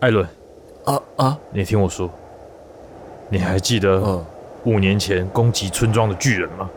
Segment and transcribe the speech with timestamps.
[0.00, 0.28] 哎，艾伦，
[0.84, 2.08] 啊啊，你听我说，
[3.28, 4.24] 你还记得嗯，
[4.64, 6.70] 五年前攻击村庄的巨人吗？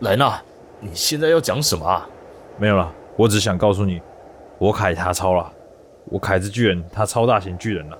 [0.00, 0.42] 莱纳，
[0.80, 2.08] 你现在要讲什么啊？
[2.58, 4.02] 没有啦，我只想告诉你，
[4.58, 5.52] 我凯他超了，
[6.06, 7.98] 我凯之巨人，他超大型巨人了。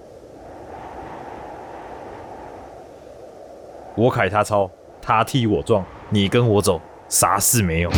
[3.95, 4.69] 我凯他超，
[5.01, 7.91] 他替我撞，你跟我走，啥事没有。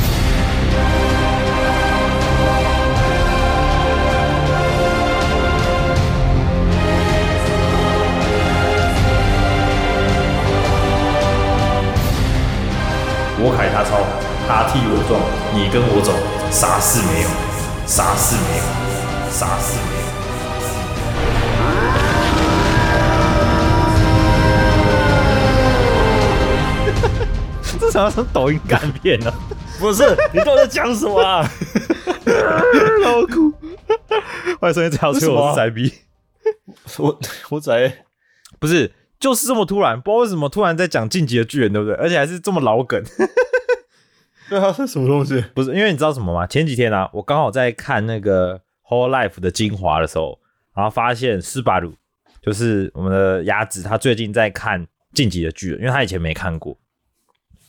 [13.40, 14.02] 我凯他超，
[14.48, 15.20] 他替我撞，
[15.54, 16.12] 你跟我走，
[16.50, 17.28] 啥事没有，
[17.86, 18.64] 啥事没有，
[19.30, 20.08] 啥事没有。
[27.92, 29.32] 这好像是抖音干片呢、
[29.78, 31.42] 不是，你到底在讲什么啊？
[33.04, 33.52] 好哭！
[34.58, 35.94] 欢迎收听这条车，为什么啊我是仔逼。
[36.98, 37.16] 我
[37.50, 38.04] 我仔
[38.58, 41.94] 不是，就是这么突然，不知道为什么突然在讲晋级的巨人，对不对？
[41.96, 43.02] 而且还是这么老梗。
[44.48, 45.44] 对啊，是什么东西？
[45.54, 46.46] 不是，因为你知道什么吗？
[46.46, 50.38] 前几天啊，我刚好在看那个《Whole Life》的精华的时候，
[50.74, 51.92] 然后发现斯巴鲁
[52.40, 56.78] 就是我们的鸭子，他最近在看《晋级的巨人》，因为他以前没看过。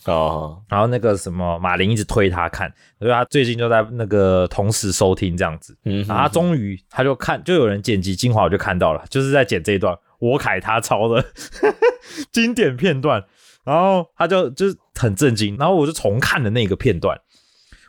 [0.06, 5.78] 哦，然后那个什么马林一直推他看，所以他最近就在那个同时收听这样子。
[5.84, 11.26] 嗯然后他终于他就看，就有人剪辑精华，我就看到了，就是在剪这一段我凯他抄的
[12.32, 13.26] 经典片段，
[13.64, 17.20] 然后他就就是很震惊，然后我就重看了那个片段，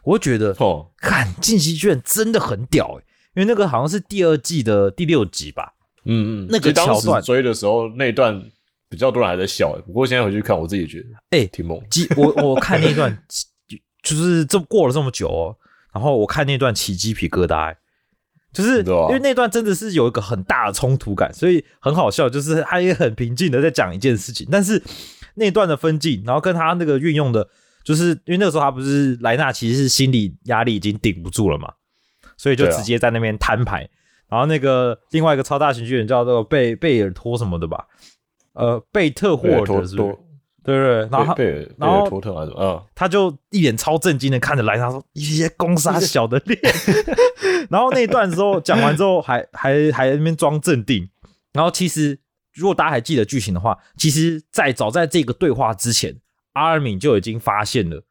[0.05, 3.05] 我就觉得哦，看《进击巨人》真的很屌诶、
[3.35, 5.75] 因为那个好像是第二季的第六集吧，
[6.05, 8.41] 嗯嗯，那个桥段时追的时候那一段
[8.89, 11.81] 比较多人还在笑，欸不过现在回去看，我自己觉得哎挺猛。
[11.91, 13.17] 记我我看那段
[14.03, 15.57] 就是这过了这么久哦，
[15.93, 17.77] 然后我看那段起鸡皮疙瘩、欸，
[18.53, 24.83] 就是因为那段真的是有一个很大的冲突感，所以很好笑，就是他也很平静的在讲一件事情，但是
[25.35, 27.49] 那段的分镜，然后跟他那个运用的，
[27.85, 31.73] 就是因为那个时候他不是莱纳其实是心理压力已经顶不住了嘛，
[32.37, 33.89] 所以就直接在那边摊牌，
[34.29, 37.87] 然后那个另外一个超大型巨人叫做贝贝尔托什么的吧，
[38.55, 40.19] 呃，贝特霍贝尔托
[40.65, 41.35] 尔德是不？
[41.35, 42.63] 对对对，然后然后尔托特还是什么？
[42.63, 46.61] 嗯，他就一脸超震惊的看着莱纳说：“一些攻杀小的脸。
[47.71, 51.09] ”然后那一段的时候讲完之后还， 还还在那边装镇定。
[51.53, 52.19] 然后其实
[52.55, 56.15] 如果大家还记得剧情的话，其实在早在这个对话之前，
[56.53, 58.03] 阿尔敏就已经发现了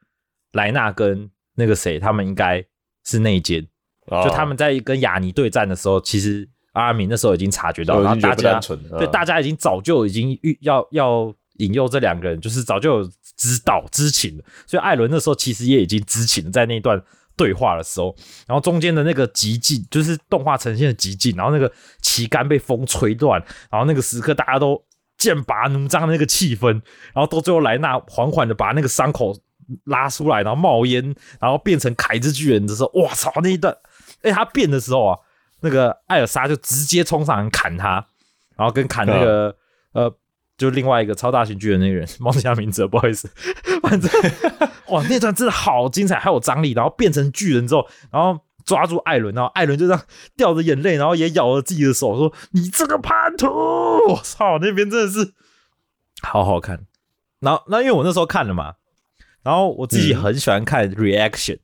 [0.54, 2.64] 莱纳跟那个谁他们应该
[3.06, 3.68] 是内奸，
[4.08, 14.44] 啊就他们在跟雅尼对战的时候，其实阿尔敏那时候已经察觉到，然后大家对，嗯大家已经早就已经预要要引诱这两个人，就是早就有知道知情了。
[14.68, 17.02] 所以艾伦那时候其实也已经知情，在那段
[17.38, 18.14] 对话的时候，
[18.48, 21.72] 然后中间的那个极境，就是动画呈现的极境，然后那个
[22.02, 24.84] 旗杆被风吹断，然后那个时刻大家都
[25.18, 26.72] 剑拔弩张的那个气氛，
[27.14, 29.38] 然后到最后莱纳缓缓的把那个伤口
[29.86, 33.32] 拉出来，然后冒烟，然后变成凯之巨人的时候，哇操！
[33.44, 33.76] 那一段，
[34.22, 35.20] 哎，他变的时候啊，
[35.62, 38.06] 那个艾尔莎就直接冲上来砍他，
[38.58, 39.56] 然后跟砍那个、
[39.94, 40.12] 呃，
[40.60, 43.28] 就另外一个超大型巨人那个人，忘记他名字了，不好意思。
[43.82, 44.12] 反正
[44.90, 46.74] 哇，那段真的好精彩，还有张力。
[46.74, 50.04] 然后变成巨人之后，然后抓住艾伦，然后艾伦就这样
[50.36, 53.48] 掉着眼泪，然后也咬了自己的手，说：“你这个叛徒！”
[54.12, 55.34] 我操，那边真的是
[56.22, 56.86] 好好看。
[57.40, 58.74] 然后那因为我那时候看了嘛，
[59.44, 61.60] 然后我自己很喜欢看 reaction，、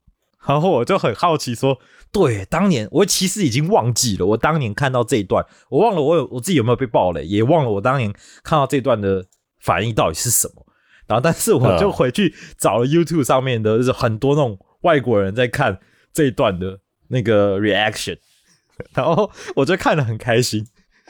[0.47, 1.79] 然后我就很好奇说，
[2.15, 8.09] 对，当年我其实已经忘记了，我当年看到这一段，我忘了我有我自己有没有被爆雷，也忘了我当年
[8.41, 9.25] 看到这段的
[9.59, 10.65] 反应到底是什么。
[11.07, 15.77] 然后，但是我就回去找了 YouTube 上面的，就是很多那种外国人在看
[16.13, 16.79] 这一段的
[17.09, 18.17] 那个 reaction，
[18.95, 20.65] 然后我就看得很开心，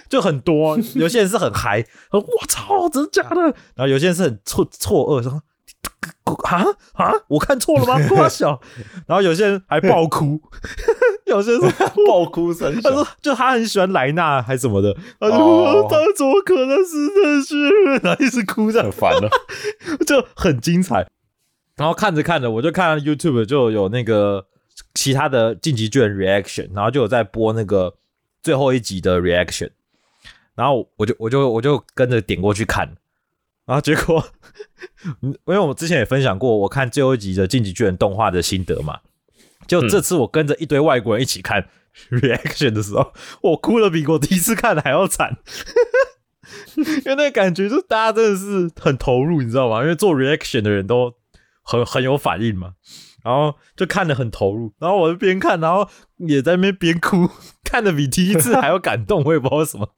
[0.10, 3.42] 就很多，有些人是很嗨，说我操，真的假的？
[3.76, 5.44] 然后有些人是很错错愕，说
[6.44, 6.64] 啊
[6.94, 8.08] 啊，我看错了吗？
[8.08, 8.60] 多小？
[9.08, 10.40] 然后有些人还爆哭，
[11.26, 11.68] 有些人是
[12.08, 18.02] 爆哭声他，说就他很喜欢莱纳还什么的，他就哦说他怎么可能是这些人？
[18.04, 19.30] 然后一直哭这样很，烦了。
[20.06, 21.08] 就很精彩。
[21.76, 24.46] 然后看着看着，我就看 YouTube 就有那个
[24.94, 27.96] 其他的晋级卷 reaction，然后就有在播那个
[28.44, 29.72] 最后一集的 reaction，
[30.56, 32.96] 然后我就我就我就跟着点过去看，
[33.66, 34.24] 然后结果，
[35.22, 39.00] 嗯因为我之前也分享过我看最后一集的《进击巨人》动画的心得嘛，
[39.68, 41.68] 就这次我跟着一堆外国人一起看
[42.12, 45.38] reaction 的时候，我哭的比我第一次看的还要惨。
[46.78, 49.82] 因为那个感觉，就是大家真的是很投入，你知道吗？
[49.82, 51.12] 因为做 reaction 的人都
[51.64, 52.74] 很很有反应嘛，
[53.24, 57.28] 然后就看得很投入，然后我就边看，然后也在那边边哭，
[57.66, 59.90] 看的比第一次还要感动，我也不知道为什么。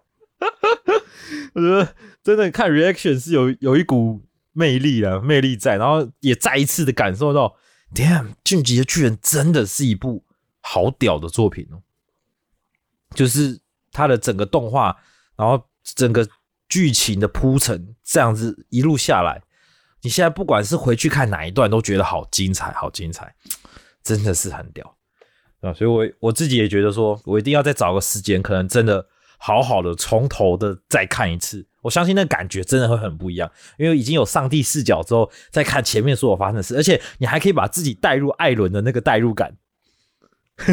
[1.54, 1.94] 我觉得
[2.28, 4.22] 真的看 reaction 是有有一股
[4.52, 7.56] 魅力啊，魅力在，然后也再一次的感受到
[7.96, 10.26] ，damn，《进击的巨人》真的是一部
[10.60, 11.80] 好屌的作品哦，
[13.16, 13.62] 就是
[13.94, 14.98] 它的整个动画，
[15.38, 16.28] 然后整个
[16.68, 19.42] 剧情的铺陈，这样子一路下来，
[20.02, 23.34] 你现在不管是回去看哪一段，都觉得好精彩，好精彩，
[24.04, 24.98] 真的是很屌
[25.62, 25.72] 啊！
[25.74, 29.08] 所以我我自己也觉得说，我一定要再找个时间，可能真的
[29.38, 31.66] 好好的从头的再看一次。
[31.88, 39.56] 我相信那感觉真的会很不一样，因为已经有上帝视角之后，再看前面所有发生的事，而且你还可以把自己带入艾伦的那个代入感，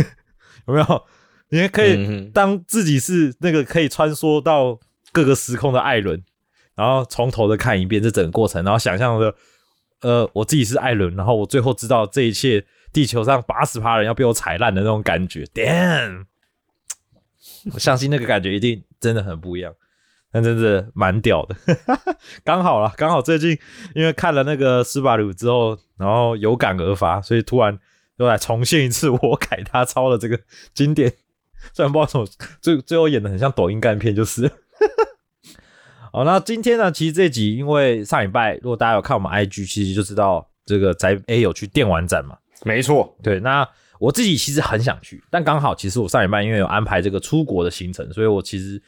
[0.66, 1.05] 有没有？
[1.50, 4.81] 你还可嗯以当自己是那个可以穿梭到
[5.12, 6.20] 各个时空的艾伦，
[6.75, 9.32] 然后从头的看一遍这整个过程，然后想象着，
[10.00, 16.25] 呃，我自己是艾伦，然后我最后知道这一切，地球上八十趴人要被我踩烂的那种感觉，damn！
[17.72, 19.72] 我相信那个感觉一定真的很不一样，
[20.35, 21.55] 但真的蛮屌的。
[22.43, 23.57] 刚好了，刚好最近
[23.95, 27.79] 因为看了那个斯巴鲁之后，然后有感而发，所以突然
[28.17, 30.41] 又来重现一次我改他抄的这个
[30.75, 31.13] 经典。
[31.73, 32.27] 虽然不知道怎么
[32.61, 34.51] 最最后演的很像抖音干片，就是。
[36.13, 42.37] 好，那今天呢，其实这集因为上礼拜如果大家有看我们 IG，其实就知道这个宅 A 有去电玩展嘛。
[42.65, 43.69] 没错，对，那
[44.01, 48.83] 我自己其实很想去，但刚好其实我上礼拜因为有安排这个出国的行程，所以我其实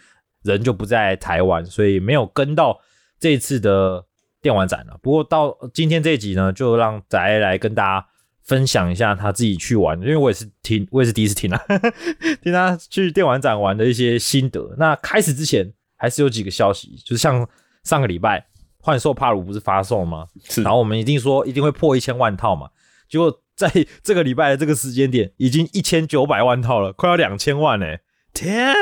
[0.47, 2.81] 人就不在台湾，所以没有跟到
[3.19, 4.07] 这次的
[4.41, 4.99] 电玩展了。
[5.03, 8.07] 不过到今天这一集呢，就让仔来跟大家
[8.43, 11.61] 分享一下他自己去玩，因为我也是听，我也是第一次听啊，
[12.43, 14.75] 听他去电玩展玩的一些心得。
[14.79, 17.47] 那开始之前还是有几个消息，就是像
[17.83, 18.47] 上个礼拜
[18.79, 20.27] 幻兽帕鲁不是发售吗？
[20.49, 22.69] 是然后我们一定说一定会破一千万套嘛，
[23.09, 23.69] 结果在
[24.05, 28.01] 这个礼拜的这个时间点，已经一千九百万套了，快要两千万嘞！
[28.33, 28.75] 天，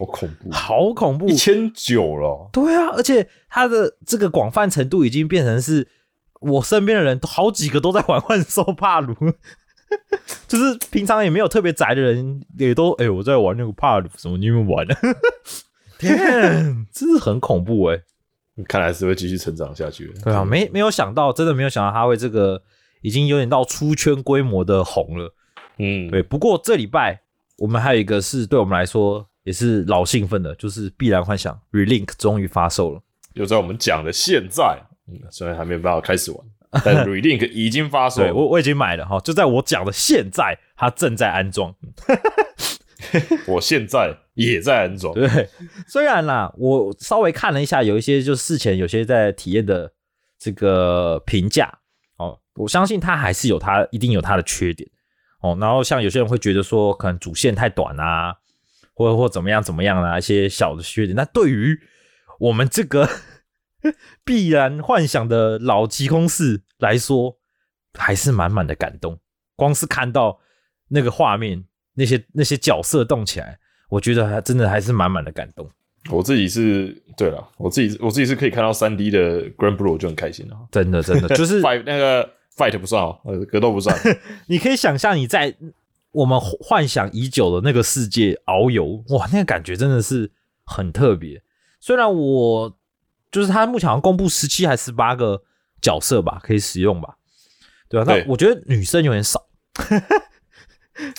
[0.00, 1.28] 好恐怖，好恐怖！
[1.28, 5.86] 一千九了，对啊，而且它的这个广泛程度已经变成是
[6.40, 9.14] 我身边的人好几个都在玩幻兽帕鲁，
[10.48, 14.94] 就是平常也没有特别宅的人也都哎、我在玩那个帕鲁，什么你有没有玩呢？
[15.98, 18.00] 天，真是很恐怖哎、
[18.66, 20.20] 看来是会继续成长下去的。
[20.22, 22.62] 对啊，没没有想到，真的没有想到他会这个
[23.02, 25.34] 已经有点到出圈规模的红了。
[25.78, 27.20] 嗯，对，不过这礼拜
[27.58, 33.00] 我们还有一个是对我们来说也是老兴奋的，就是《必然幻想 Relink》终于发售了。
[33.34, 34.78] 就在我们讲的现在，
[35.08, 36.40] 嗯，虽然还没有办法开始玩，
[36.84, 38.28] 但 Relink 已经发售了。
[38.28, 41.74] 对我我已经买了哈，就在我讲的现在，它正在安装。
[43.48, 45.12] 我现在也在安装。
[45.14, 45.48] 对，
[45.88, 49.90] 虽然啦，我稍微看了一下，有一些就事前有些在体验的
[50.38, 51.78] 这个评价
[52.18, 54.88] 哦，我相信它还是有它一定有它的缺点
[55.40, 55.56] 哦。
[55.58, 58.36] 然后像有些人会觉得说，可能主线太短啊，
[59.00, 61.16] 或或怎么样怎么样啊，一些小的缺点。
[61.16, 61.80] 那对于
[62.38, 63.08] 我们这个
[64.26, 67.38] 必然幻想的老极空士来说，
[67.98, 69.18] 还是满满的感动。
[69.56, 70.38] 光是看到
[70.88, 73.58] 那个画面，那些那些角色动起来，
[73.88, 75.70] 我觉得还真的还是满满的感动。
[76.10, 80.56] 我自己是对了，我自己我自己是可以看到三 D 的 Grand Blue 我就很开心了。
[80.70, 83.96] 真的真的 就是 fight 那个 fight 不算哦，呃，格斗不算。
[84.48, 85.54] 你可以想象你在
[86.12, 90.30] 我们幻想已久的那个世界遨游，哇，那个感觉真的是
[90.64, 91.42] 很特别。
[91.80, 92.76] 虽然我
[93.30, 95.42] 就是他目前好像公布十七还十八个
[95.80, 97.16] 角色吧，可以使用吧，
[97.88, 99.46] 对啊、那我觉得女生有点少。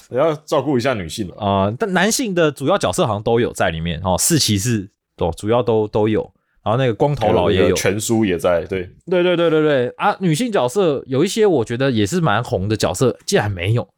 [0.10, 1.36] 也 要照顾一下女性了。
[1.38, 6.22] 啊、呃但男性的主要角色好像都有在里面哦，四骑士都主要都都有，
[6.64, 9.88] 然后那个光头佬也有，全书也在，对，对对对对对。
[9.98, 10.16] 啊！
[10.20, 13.90] 女性角色有一些我觉得也是蛮红的角色，竟然没有，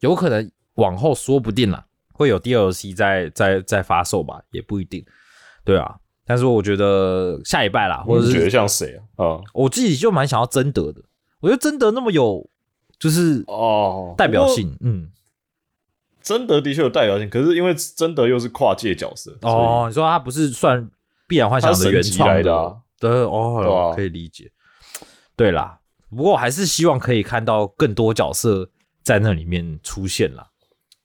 [0.00, 5.04] 有可能往后说不定啦，会有 DLC 在在在发售吧，也不一定。
[5.64, 9.24] 对啊，但是我觉得下一拜啦，或者是觉得像谁啊？
[9.24, 11.02] 啊，我自己就蛮想要贞德的，
[11.40, 12.48] 我觉得贞德那么有
[12.98, 14.46] 就是哦代表。
[14.48, 15.10] 性，嗯，
[16.22, 20.88] 贞德的确有代表性，可是因为贞德又是跨界角色，哦，你说他不是算
[21.26, 24.50] 必然幻想的原创来的啊的哦，对啊可以理解。
[25.36, 25.78] 对啦，
[26.10, 28.70] 不过我还是希望可以看到更多角色
[29.08, 30.46] 在那里面出现了，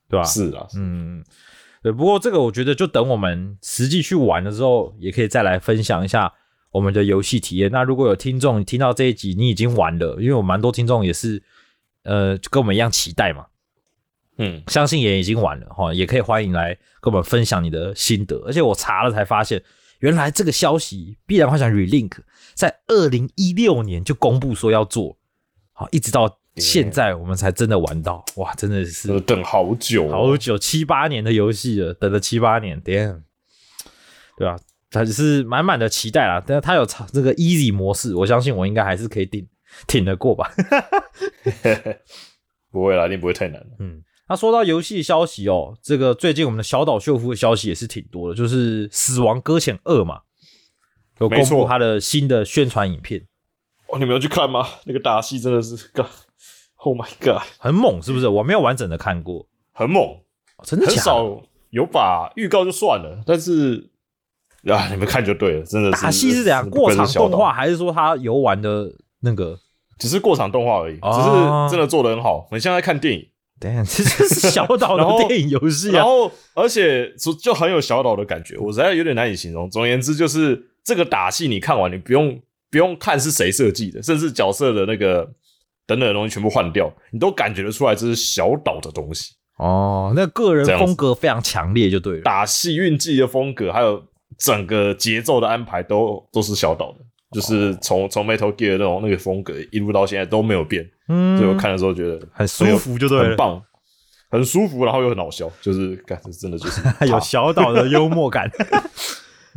[0.09, 1.23] 对吧、是啊，嗯，
[1.81, 6.33] 对，不过这个我觉得就等我们实际去玩的时候，也可以再来分享一下
[6.73, 7.71] 我们的游戏体验。
[7.71, 11.41] 那如果有听众听到这一集，你已经玩了，因为我蛮多听众也是
[12.03, 13.45] 呃跟我们一样期待嘛，
[14.37, 18.35] 嗯，相信也已经玩了哈，也可以欢迎来跟我们分享你的心得。
[18.45, 19.63] 而且我查了才发现，
[19.99, 22.17] 原来这个消息必然幻想 Relink
[22.53, 25.17] 在二零一六年就公布说要做，
[25.71, 33.21] 好，一直到现在我们才真的玩到，哇，真的是呃等好久、哦，好久七八年的游戏了，等了七八年，damn，
[34.37, 34.55] 对啊，
[34.91, 36.43] 他只是满满的期待啦。
[36.45, 39.47] 但是它有操这个 easy 模式，我相信我应该还是可以顶
[39.87, 40.51] 挺得过吧。
[42.69, 43.59] 不会啦，一定不会太难。
[43.79, 50.21] 嗯，那说到游戏消息哦，这个最近我们的小岛秀夫的消息也是挺多的，就是《死亡搁浅二》嘛，
[51.19, 53.25] 有公布他的新的宣传影片，
[53.87, 54.67] 哦，你们要去看吗？
[54.85, 55.75] 那个打戏真的是
[56.83, 58.27] ，God，Oh my God，很猛，是不是？
[58.27, 60.03] 我没有完整的看过，很猛，
[60.57, 60.85] 哦真的？
[60.87, 63.89] 很少有把预告就算了，但是
[64.67, 66.69] 啊，你们看就对了，真的是打戏是怎样？
[66.69, 69.57] 过场动画，还是说他游玩的那个？
[69.99, 72.47] 只是过场动画而已，哦只是真的做的很好。
[72.49, 73.25] 很像在看电影，
[73.59, 75.93] 等一下，这就是小岛的电影游戏啊！
[76.01, 79.69] 然后而且就就很有小岛的感觉，我实在有点难以形容。
[79.69, 82.37] 总而言之，就是这个打戏你看完，你不用
[82.69, 85.31] 不用看是谁设计的，甚至角色的那个
[85.85, 89.33] 等等的东西全部换掉，你都感觉得出来这是小岛的东西。
[89.57, 92.21] 哦，那个人风格非常强烈，就对了。
[92.23, 94.03] 打戏运技的风格，还有
[94.37, 96.99] 整个节奏的安排都都是小岛的，
[97.31, 103.61] 就是从从 Metal Gear 那种那个风格一路到现在都没有变，嗯所以我看的时候觉得很舒服就对了很棒，
[104.31, 108.49] 很舒服，然后又很好笑，就是感觉真的就是 有小岛的幽默感。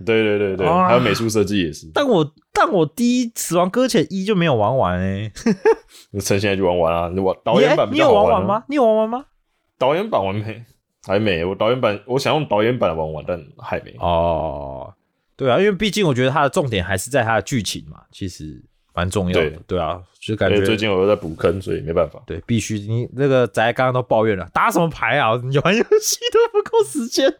[0.04, 5.30] 对对对对，啊还有美术设计也是，但我但我第一《死亡搁浅一》就没有玩完哎、
[6.20, 8.64] 趁现在就玩完啊，你玩导演版哎你有玩完吗？
[8.68, 9.24] 你有玩完吗？
[9.78, 10.64] 导演版玩没？
[11.06, 13.94] 还没，我导演版我想用导演版玩完，但还没。
[14.00, 14.92] 哦，
[15.36, 18.62] 对啊，因为毕竟我觉得它的重点还是在它的剧情嘛，其实
[18.96, 19.50] 蛮重要的。
[19.50, 22.22] 对对啊，就感觉最近我又在补坑，所以没办法。
[22.26, 25.38] 对必须你那个宅刚刚都抱怨了，打什么牌啊？
[25.44, 27.32] 你玩游戏都不够时间。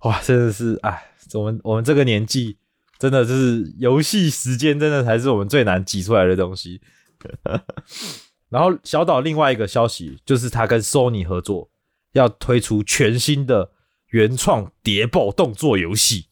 [0.00, 2.58] 哇，真的是哎，我们我们这个年纪，
[2.98, 6.80] 真的就是游戏时间，真的才是我们最难挤出来的东西。
[8.48, 11.70] 然后小岛另外一个消息就是他跟 Sony 合作，
[12.12, 13.70] 要推出全新的
[14.08, 16.26] 原创谍报动作游戏。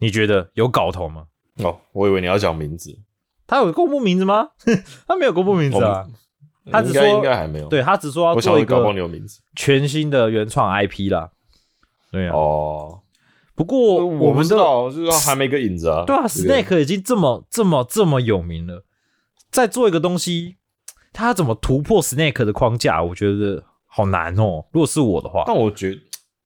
[0.00, 1.24] 你觉得有搞头吗？
[1.64, 2.96] 哦，我以为你要讲名字，
[3.46, 4.48] 他有公布名字吗？
[5.06, 6.06] 他没有公布名字啊。
[6.70, 9.40] 他只说应该还没有。，对他只说要做一个有名字。
[9.56, 11.30] 全新的原创 IP 啦。
[12.12, 13.00] 对啊，哦，
[13.54, 16.04] 不过我我们的知道，就是还没个影子啊。
[16.06, 18.84] 对啊这个，Snake 已经这么这么这么有名了，
[19.50, 20.56] 再做一个东西，
[21.12, 23.02] 他怎么突破 Snake 的框架？
[23.02, 24.66] 我觉得好难哦。
[24.72, 25.98] 如果是我的话，但我觉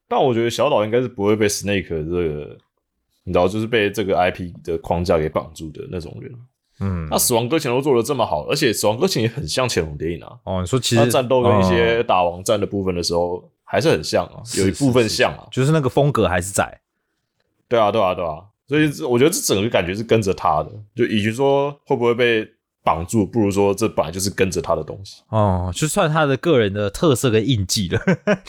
[0.08, 2.56] 但我觉得小岛应该是不会被 Snake 这个，
[3.24, 6.32] 你知道，就是被这个 IP 的框架给绑住的那种人。
[6.80, 10.32] 嗯那，死亡搁浅都做的这么好，而且死亡搁浅也很像乾隆电影啊。
[10.44, 15.46] 哦，你说其它实战斗跟一哦些打王战的部分的时候，还是很像啊，有一部分像啊。
[15.52, 16.80] 就是那个风格还是在。
[17.68, 18.42] 对啊，对啊，对啊。
[18.66, 22.48] 所以我觉得这整个感觉是跟着他的，就与其说会不会被
[22.82, 25.22] 绑住，不如说这本来就是跟着他的东西。
[25.28, 28.00] 哦，就算他的个人的特色跟印记了。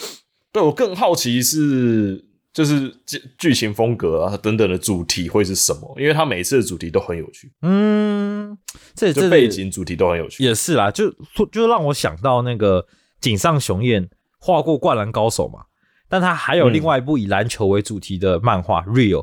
[0.52, 5.96] 对我更好奇是，就是剧剧情风格啊等等的主题会是什么？
[5.98, 8.56] 因为它每次的主题都很有趣，嗯，
[8.94, 10.44] 这这背景主题都很有趣。
[10.44, 11.12] 也是啦，就
[11.52, 12.86] 就让我想到那个
[13.20, 14.08] 井上雄彦
[14.40, 15.66] 画过《灌篮高手》嘛，
[16.08, 19.22] 但他还有嗯另外一部以篮球为主题的漫画《Real》，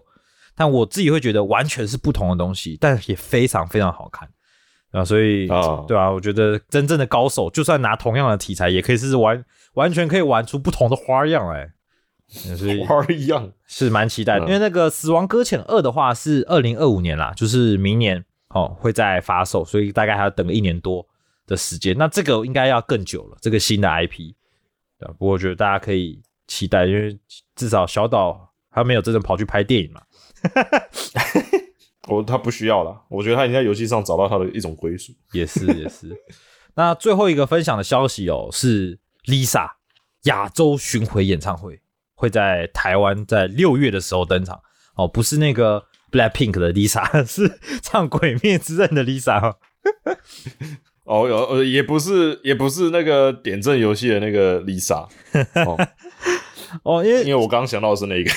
[0.57, 4.29] 但我自己会觉得完全是不同的东西，但也非常非常好看
[4.91, 9.45] 啊，所以、啊对啊，我觉得真正的高手，就算拿同样的题材，也可以是玩
[9.75, 11.71] 完全可以玩出不同的花样来。
[12.31, 21.05] 所以 花儿一样，是蛮期待的，嗯因为那个《死亡搁浅二》的话是二零二五年啦，就是明年哦会再发售，所以大概还要等个一年多
[21.47, 21.97] 的时间。
[21.99, 24.33] 那这个应该要更久了，这个新的 IP，
[24.99, 27.19] 对吧不过我觉得大家可以期待，因为
[27.57, 30.01] 至少小岛他没有真的跑去拍电影嘛。
[32.09, 35.13] 我 他不需要了，我觉得他已经在游戏上找到他的一种归属。
[35.33, 36.17] 也是也是。
[36.75, 39.69] 那最后一个分享的消息哦，是 Lisa
[40.23, 41.81] 亚洲巡回演唱会
[42.21, 44.61] 会在台湾在六月的时候登场
[44.95, 49.57] 哦，不是那个 Blackpink 的 Lisa， 是唱《鬼灭之刃》的 Lisa 哦。
[51.05, 55.09] 哦，有呃，也不是，也不是那个点阵游戏的那个 Lisa，
[55.67, 55.79] 哦，
[56.85, 58.31] 哦，因为因为我刚刚想到的是那个，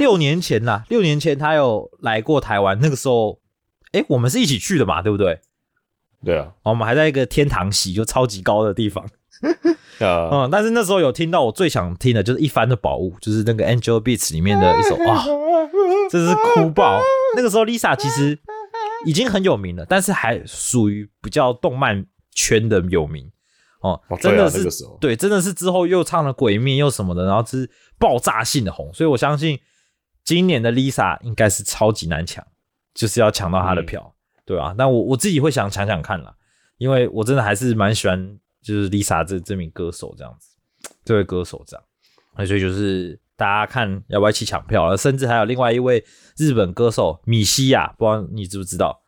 [0.00, 3.38] 六年前啦，六年前他有来过台湾，那个时候，
[3.92, 5.38] 哎，我们是一起去的嘛，对不对？
[6.24, 9.06] 对啊，哦我们还在一个天堂席，就超级高的地方。
[10.04, 15.24] 啊，嗯，但是那时候有听到我最想听的就是一番的宝物，就是那个 Angel Beats 里面的一首 哇，
[16.10, 17.00] 真是哭爆。
[17.36, 18.38] 那个时候 Lisa 其实
[19.04, 23.30] 已经很有名了，但是还属于比较动漫圈的有名。
[23.80, 29.60] 哦哦，对啊真的是、对，真的是之后又唱了《鬼灭》又什么的，然后是爆炸性的红，所以我相信
[30.24, 32.44] 今年的 Lisa 应该是超级难抢，
[32.94, 33.86] 就是要抢到她的嗯。
[33.86, 34.14] 票，
[34.44, 36.34] 对啊，但我我自己会想抢抢看啦，
[36.78, 40.56] 因为我真的还是蛮喜欢就是 Lisa 这这名歌手这样子，
[41.04, 41.84] 这位歌手这样，
[42.36, 46.04] 那所以就是大家看要不要一起抢票了，甚至还有另外一位
[46.36, 49.02] 日本歌手米西亚，不知道你知不知道？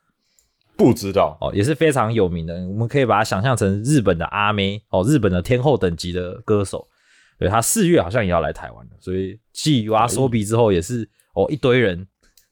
[0.76, 2.54] 不知道哦，也是非常有名的。
[2.68, 6.88] 我们可以把它想象成日本的阿妹哦，日本的天后等级的歌手。
[7.36, 12.04] 对他四月好像也要来台湾了，所以继瓦索比之后也是哦一堆人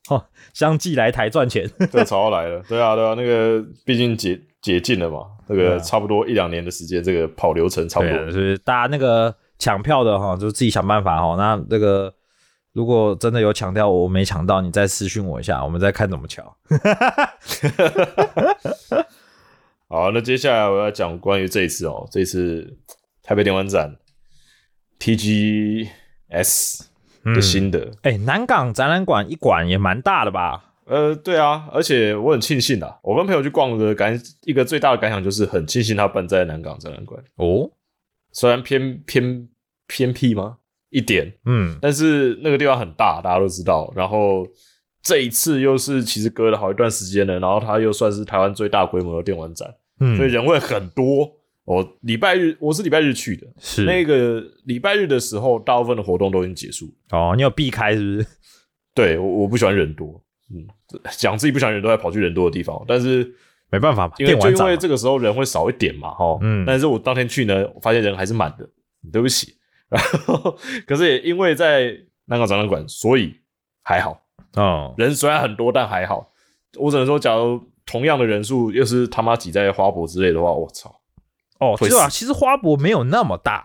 [0.08, 1.68] 哦相继来台赚钱。
[1.78, 11.36] 这个潮来了，对啊，对啊，那个毕竟解解禁了嘛，这对啊个差不多一两年的时间，这个跑流程差不多对啊，所以大家那个抢票的哈，就自己想办法哈。
[11.36, 12.12] 那这个
[12.72, 16.56] 如果真的有抢掉，我没抢到，你再私讯我一下，我们再看怎么瞧。
[19.88, 22.76] 好，那接下来我要讲关于这一次哦，这一次
[23.22, 23.94] 台北电玩展
[24.98, 26.80] TGS
[27.36, 27.92] 的心得。
[28.02, 30.65] 哎、南港展览馆一馆也蛮大的吧？
[30.86, 37.70] 呃，对啊，而且我很庆幸啊，我跟朋友去逛的感一个最大的感想就是很庆幸它办在南港展览馆，哦，
[38.32, 39.48] 虽然偏偏
[39.88, 40.58] 偏僻吗
[40.90, 43.92] 一点，嗯，但是那个地方很大，大家都知道。
[43.96, 44.46] 然后
[45.02, 49.68] 这一次又是其实隔了好一段时间了，然后它又算是台湾最大规模的电玩展，
[50.00, 51.30] 嗯所以人会很多。
[51.64, 56.86] 我礼拜日我是礼拜日去的，是那个礼拜日的时候，大部分的活动都已经结束。
[57.10, 58.26] 哦，你有避开是不是？
[58.94, 60.66] 对我我不喜欢人多，嗯，
[61.16, 63.34] 讲自己不喜欢人都在跑去人多的地方，但是
[63.70, 68.68] 没办法嘛，因为就因为这个时候人会少一点嘛，哈，嗯但是我当天去呢，我发现人还是满的，
[69.12, 69.54] 对不起。
[69.88, 73.36] 然后，可是也因为在南港展览馆，所以
[73.82, 74.20] 还好，
[74.54, 76.32] 哦，人虽然很多，但还好。
[76.76, 80.92] 我只能说，假如同样的人数，又是他妈挤在花博之类的话，我操，
[81.60, 83.64] 哦，会对啊，其实花博没有那么大，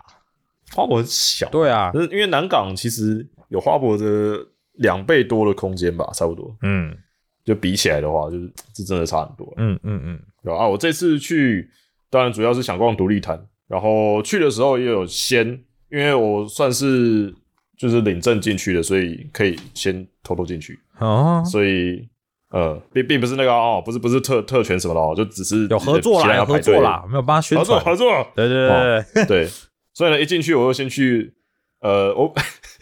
[0.72, 6.56] 花博很小，对啊因为南港其实有花博的两倍多的空间吧，差不多。
[6.62, 6.96] 嗯。
[7.44, 9.52] 就比起来的话，就是这真的差很多。
[9.56, 11.68] 嗯嗯嗯，对吧啊，我这次去，
[12.08, 15.44] 当然主要是想逛独立摊，然后去的时候也有先，
[15.90, 17.34] 因为我算是
[17.76, 22.08] 就是领证进去的，所以可以先偷偷进去，哦，所以
[22.50, 29.48] 呃，并并不是那个哦，不是不是特特权什么的哦，就只是有合作啦，有合作啦，，没有帮他宣合作，合作，对对对对，对，
[29.92, 31.34] 所以呢，一进去我就先去，
[31.80, 32.32] 呃，我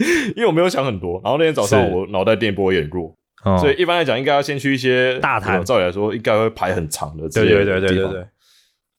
[0.37, 8.27] 因为我没有想很多，然后那天早上我脑袋电波有点弱，哦所以一般来讲应该要先去一些大摊呃照理来说应该会排很长的之对对对对对对，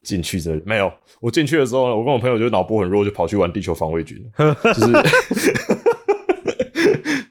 [0.02, 4.92] 进去这里没有，我进去的时候呢，我跟我朋友就脑波很弱，就跑去玩地球防卫军， 就是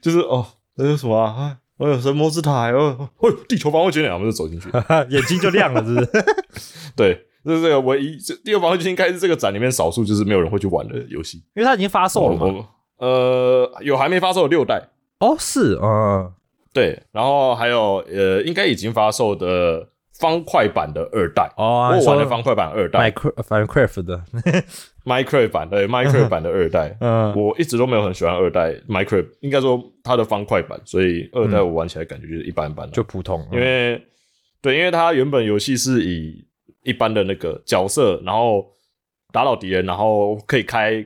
[0.02, 1.32] 就是哦，那是什么啊？
[1.32, 4.68] 啊我有神魔之塔，哦，哦，地球防卫军，我们就走进去。
[5.08, 6.24] 眼睛就亮了，是不是？
[6.94, 11.38] 对，这是这个唯一，这地球防卫军应该是这个展里面少数就是没有人会去玩的游戏。
[11.56, 12.68] 因为它已经发售了嘛。
[13.02, 14.80] 我呃，有还没发售的六代，
[15.18, 16.32] 哦，是，啊，
[16.72, 19.88] 对，然后还有呃，应该已经发售的
[20.20, 21.50] 方块版的二代。
[21.56, 23.10] 哦，我玩的方块版二代。
[23.10, 24.22] Minecraft 的，，
[25.04, 34.00] Minecraft 版对 Minecraft 版的二代， 嗯，我一直都没有很喜欢二代 Minecraft，应该说它的方块版，所以二代我玩起来感觉就是一般般的、就普通，因为
[34.60, 36.46] 对，因为它原本游戏是以
[36.84, 38.64] 一般的那个角色，然后
[39.32, 41.04] 打倒敌人，然后可以开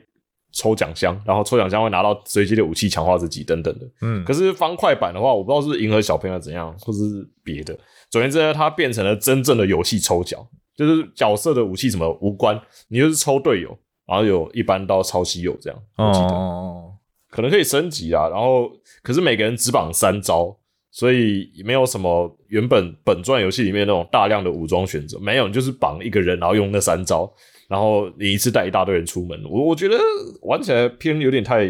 [0.57, 3.85] 抽奖箱，然后抽奖箱会拿到随机的武器、强化自己等等的。
[4.01, 7.77] 嗯，可是方块版的话，我不知道是迎合小朋友怎样，或是别的。
[8.09, 10.43] 总而言之呢，它变成了真正的游戏抽奖，
[10.75, 15.79] 就是角色的武器什么无关，你就是抽队友，然后有一般到超稀有这样。
[15.95, 16.91] 我记得、哦，
[17.29, 18.67] 可能可以升级啊，然后
[19.03, 20.57] 可是每个人只绑三招，
[20.89, 27.31] 所以没有什么原本本传游戏里面那种大量的武装选择，没有，你就是绑一个人，然后用那三招，
[27.67, 29.41] 然后你一次带一大堆人出门。
[29.43, 29.97] 我我觉得
[30.41, 31.65] 玩起来偏有点太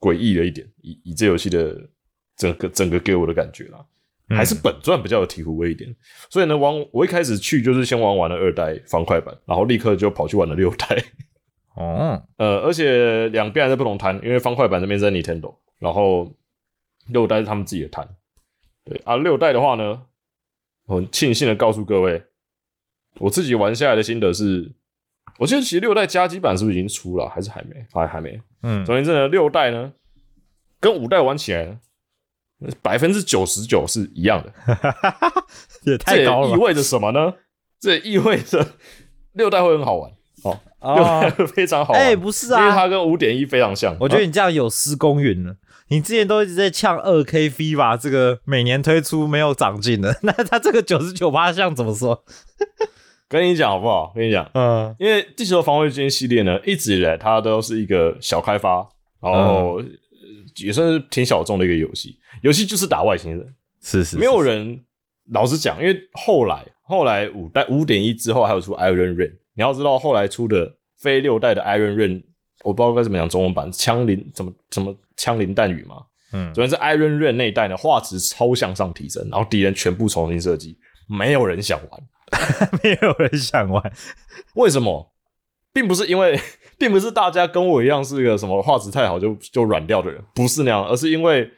[0.00, 1.76] 诡异了一点，以以这游戏的
[2.36, 3.78] 整个整个给我的感觉啦。
[4.30, 5.94] 嗯还是本传比较有醍醐味一点，
[6.30, 10.96] 所以呢，玩我一开始去就是先玩完了二代方块版，然后立刻就跑去玩了六代。
[11.76, 16.34] 哦，呃，而且两边还在不同摊，因为方块版这边是在 Nintendo，然后
[17.08, 18.08] 六代是他们自己的摊。
[18.86, 20.06] 对啊，六代的话呢，
[20.86, 22.22] 我很庆幸的告诉各位，
[23.18, 24.72] 我自己玩下来的心得是，
[25.38, 27.84] 我记得其实六代加基版是不是已经出了，还是还没？
[27.92, 28.40] 还还没。
[28.62, 29.92] 嗯，总而言之呢，六代呢
[30.80, 31.78] 跟五代玩起来呢，
[32.80, 34.52] 百分之九十九是一样的。
[35.82, 37.34] 也太高了意，味着什么呢？
[37.80, 38.66] 这意味着
[39.32, 40.10] 六代会很好玩，
[40.80, 42.00] 哦，六代，非常好玩。
[42.00, 43.96] 哎，不是啊因为啊，它跟五点一非常像。
[44.00, 45.56] 我觉得啊你这样有失公允了。
[45.88, 52.24] 你之前都一直在呛二 K V 吧，这个每年推出没有长进的，那他这个九十九八像怎么说？
[53.28, 54.12] 跟你讲好不好？
[54.14, 58.86] 跟你讲，嗯因为《地球防卫军》系列呢，一直以来它都是一个小开发，
[59.20, 59.84] 然后、呃
[60.58, 62.16] 也算是挺小众的一个游戏。
[62.42, 64.80] 游戏就是打外星人，是是没有人
[65.32, 72.22] 老实讲，因为后来后来五代五点一之后还有出 Iron Rain，你要知道后来出的非六代的 Iron Rain，
[72.62, 75.96] 我不知道该怎么讲中文版，枪林怎么怎么枪林弹雨嘛。
[76.32, 82.02] 嗯主要是 Iron Rain 那一代呢，画质超向上提升，然后敌人全部重新设计，没有人想玩。
[82.82, 83.92] 没有人想玩，
[84.54, 85.12] 为什么？
[85.72, 86.40] 并不是因为，
[86.78, 91.48] 并不是大家跟我一样是个什么画质太好就就软掉的人，不是那样，而是因为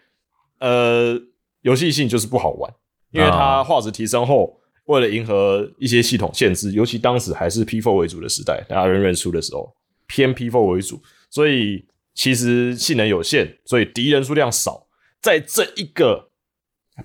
[0.59, 1.19] 呃
[1.63, 2.71] 游戏性就是不好玩，
[3.11, 9.75] 因为它啊画质提升后，为了迎合一些系统限制，尤其当时还是 P4 为主的时代，大家人认出的时候
[10.07, 14.89] 偏 P4 为主，所以其实性能有限，所以敌人数量少，
[15.23, 16.31] 在这一个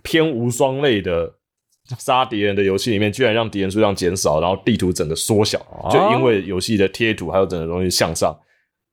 [0.01, 1.35] 偏无双类的
[1.99, 5.59] 杀敌人的游戏里面，居然让敌人数量减少，然后地图整个缩小，
[5.91, 8.37] 就因为游戏的贴图还有整个东西向上，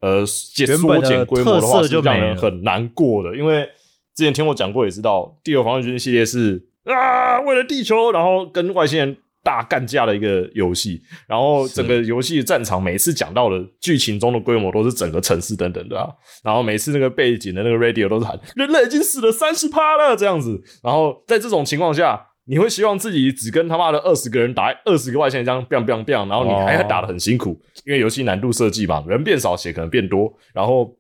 [0.01, 3.37] 呃，减缩减规模的话就没了人很难过的。
[3.37, 3.69] 因为
[4.15, 16.09] 之前听我讲过，也知道《地球防卫军》系列是啊，为了地球，然后跟外星人大干架的一个游戏，然后整个游戏的战场每次讲到的剧情中的规模都是整个城市等等的啊，
[16.43, 22.28] 然后每次那个背景的那个 radio 都是喊人类已经死了三十趴了这样子，然后在这种情况下。
[22.49, 30.97] 你会希望自己只跟他妈的二十个人打二十个外星人这样 biang biang biang，然后你还打得很辛苦，因为游戏难度设计嘛，人变少血可能变多，然后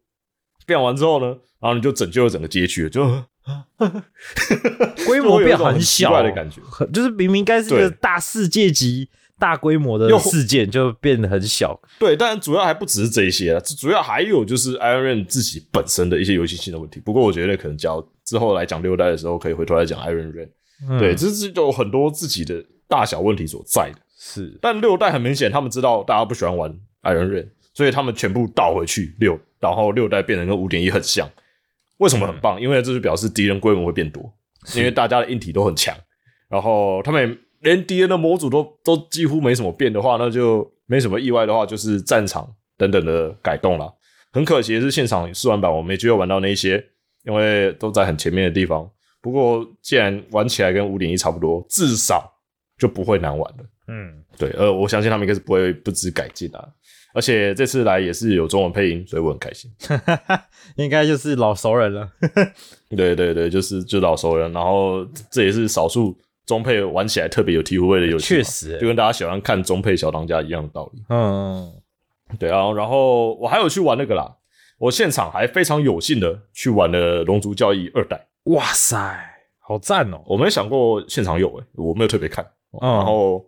[0.66, 1.26] biang 完之后呢，
[1.58, 3.02] 然后你就拯救了整个街区了，就
[5.06, 6.60] 规模变很很小的感觉。
[6.92, 9.08] 就是明明该是个大世界级、
[9.38, 11.80] 大规模的又事件，就变得很小。
[11.98, 17.00] 对，但主要还不只是这一些了，主要还有就是 Iron Man 自己本身的一些游戏性的问题。
[17.00, 20.50] 不过我觉得可能讲之后来讲六代的时候，可以回头来讲 Iron Man。
[20.86, 23.98] 嗯对，这是有很多自己的大小问题所在的。
[24.20, 26.70] 是但六代很明显，他们知道大家不喜欢玩
[27.02, 31.28] Iron Man，所以他们全部倒回去六，然后六代变成跟五点一很像。
[31.98, 32.60] 为什么很棒？
[32.60, 34.32] 因为这就表示敌人规模会变多，
[34.74, 35.96] 因为大家的硬体都很强，
[36.48, 43.92] 然后他们连敌人的模组都都几乎没什么变的话，那就没什么意外的话，就是战场等等的改动了。
[44.32, 46.84] 很可惜的是，现场试玩版我没机会玩到那些，
[47.24, 48.88] 因为都在很前面的地方。
[49.28, 52.32] 不过既然玩起来跟五点一差不多，至少
[52.78, 53.64] 就不会难玩了。
[53.88, 56.66] 嗯，对，呃，我相信他们应该是不会不知改进啊。
[57.12, 59.70] 而且这次来也是有中文配音，所以我很开心。
[60.76, 62.08] 应该就是老熟人了。
[62.96, 71.02] 对对对，就是就老熟人，然后这也是少数中配玩起来特别有醍醐味的游戏，确实欸就跟大家喜欢看中配小当家一样的道理。
[71.10, 71.70] 嗯，
[72.38, 74.36] 对啊，然后我还有去玩那个啦，
[74.78, 78.16] 我现场还非常有幸的去玩了《龙族教义二代》，
[78.48, 78.96] 哇塞，
[79.60, 80.22] 好赞哦！
[80.26, 82.44] 我没想过现场有诶、我没有特别看，
[82.80, 83.44] 嗯然后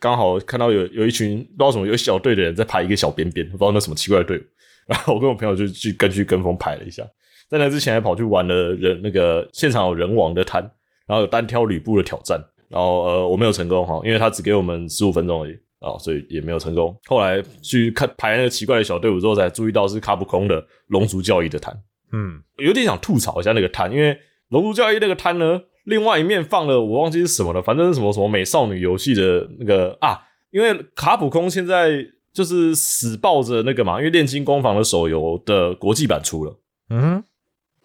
[0.00, 4.42] 刚好看到有有一群不知道什么有一小队的人在排一个小边边，不知道那什么奇怪的队伍，
[4.86, 7.02] 然后我跟我朋友就去跟去跟风排了一下，
[7.48, 10.62] 在那之前还跑去玩了人那个现场有人王的摊，
[11.06, 15.58] 然后有单挑吕布的挑战，然后呃我没有成功哈，因为他只给我们十五分钟而已。
[15.82, 16.96] 啊、所以也没有成功。
[17.06, 21.76] 后来去看排那个奇怪的小队伍之后，才注意到是卡普空的龙族教义的摊。
[22.12, 24.14] 嗯，有点想吐槽一下那个摊，因为
[24.52, 36.56] 《龙族教育》那个摊呢，另外一面放了我忘记是什么了，反正是什么什么美少女游戏的那个啊，因为卡普空现在就是死抱着那个嘛，因为炼金工坊的手游的国际版出了，
[36.90, 37.24] 嗯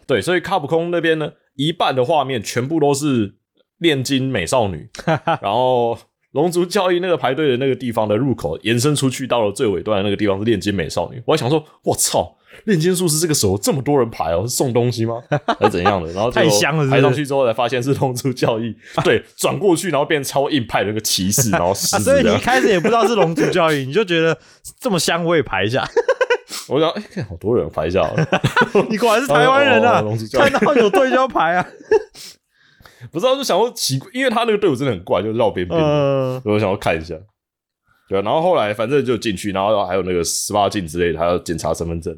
[0.06, 3.36] 对，所以卡普空那边呢，一半的画面全部都是
[3.78, 4.90] 炼金美少女，
[5.42, 5.98] 然后。
[6.32, 11.20] 龙族教育那个排队的那个地方的入口延伸出去，到了最尾端的那个地方是炼金美少女。
[11.26, 15.22] 我还想说，我操，炼金术士这个时候这么多人排哦，是送东西吗？
[15.60, 16.12] 还是怎样的？
[16.14, 22.38] 然后太香了排上去之后才发现是龙族教义，对，转过去然后变超硬派的那个骑士， 然后狮啊，所以你一。
[22.40, 24.38] 开始也不知道是龙族教育，你就觉得
[24.80, 25.86] 这么香，我也排一下。
[26.70, 28.28] 我想，哎、看好多人排一下好了，
[28.90, 31.68] 你果然是台湾人啊看到有队就要排啊。
[33.12, 37.16] 不知道就想说奇怪，因为他那个队伍真的很怪，就绕边边所以我想要看一下。
[38.08, 42.18] 对啊，然后后来反正就进去，然后还有那个十八禁之类的，还要检查身份证。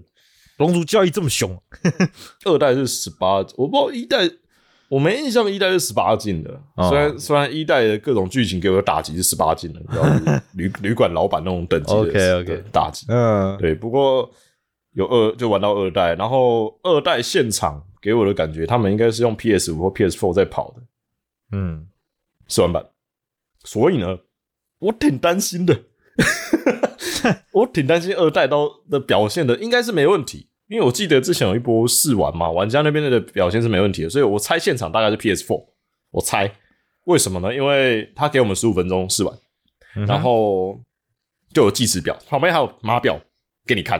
[0.60, 1.60] 龙族交易这么凶，
[2.46, 4.30] 二代是十八，我不知道一代，
[4.90, 6.62] 我没印象一代是十八禁的。
[6.76, 6.90] 哦。
[6.90, 10.42] 虽然虽然一代的各种剧情给我的打击是十八禁的，你知道吗？
[10.54, 12.44] 旅旅馆老板那种等级的 OK，OK。
[12.44, 13.06] 的打击。
[13.10, 14.30] 嗯，对，不过
[14.94, 20.84] 有二就玩到二代，然后二代现场给我的感觉，他们应该是用 PS 五或 PS Four 在跑的。
[21.52, 21.88] 嗯，
[22.48, 22.86] 试玩版，
[23.64, 24.20] 所以呢，
[24.80, 25.84] 我挺担心的。
[27.54, 35.66] 我挺担心二代刀的表现的，应该是没问题，因为我记得之前有一波试玩嘛，玩家那边的表现是没问题的，所以我猜现场大概是 PS4，
[36.12, 36.50] 我猜
[37.06, 37.54] 为什么呢？
[37.54, 39.36] 因为他给我们十五分钟试玩，
[40.08, 40.80] 然后
[41.52, 43.20] 就有计时表，旁边还有码表
[43.66, 44.00] 给你看，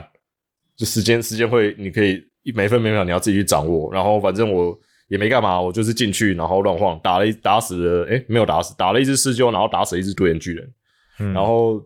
[0.78, 4.78] 就时间时间会你可以一每分每秒你要自己去掌握，然后反正我
[5.08, 10.72] 也没干嘛，我就是进去然后乱晃，打了一打死了，诶没有打死，打了一只狮鹫，然后打死了一只独眼巨人。
[11.18, 11.84] 嗯然后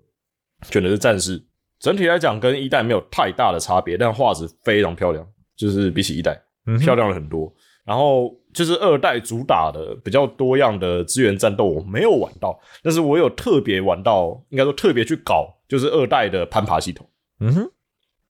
[0.69, 1.41] 选的是战士。
[1.83, 7.53] 整体来讲跟一代没有太大的差别，但画质非常漂亮，就是比起一代、嗯漂亮了很多。
[7.83, 17.05] 然后就是二代主打的比较多样的资源战斗，我没有玩到，但是我有特别玩到，应该说特别去搞，就是二代的攀爬系统。
[17.41, 17.71] 嗯哼，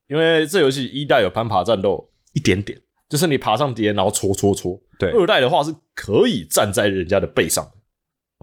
[0.07, 4.81] 因为这游戏一代有攀爬战斗一点点，就是你爬上敌人然后戳戳戳。
[4.97, 7.71] 对二代的话是可以站在人家的背上的。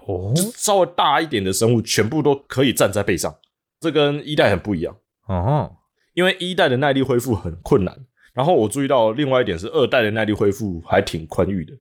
[0.07, 3.35] 哦稍微大一点的生物全部都可以站在背上，
[3.81, 4.96] 这跟一代很不一样。
[5.35, 5.71] 哦，
[6.14, 7.97] 因为一代的耐力恢复很困难，
[8.35, 11.73] 然后我注意到另外一点是二代的耐力恢复还挺宽裕的，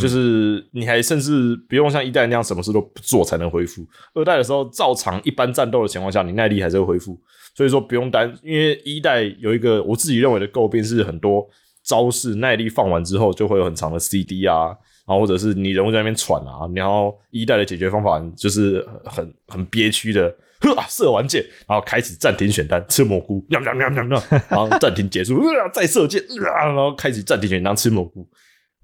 [0.00, 3.86] 就是你还甚至不用像一代那样什么事都不做才能恢复。
[4.14, 7.16] 二代的时候照常一般战斗的情况下，你耐力还是会恢复，
[7.54, 8.36] 所以说不用担。
[8.42, 11.48] 因为一代有一个我自己认为的诟病是很多
[11.84, 14.76] 招式耐力放完之后就会有很长的 CD 啊。
[15.06, 28.28] 然后或者是你人物在那边喘啊，然后一代的解决方法就是很很憋屈的，呵啊射完箭，然后开始暂停选单吃蘑菇，喵喵喵喵喵，然后暂停结束，呃、再射箭、呃，然后开始暂停选单吃蘑菇，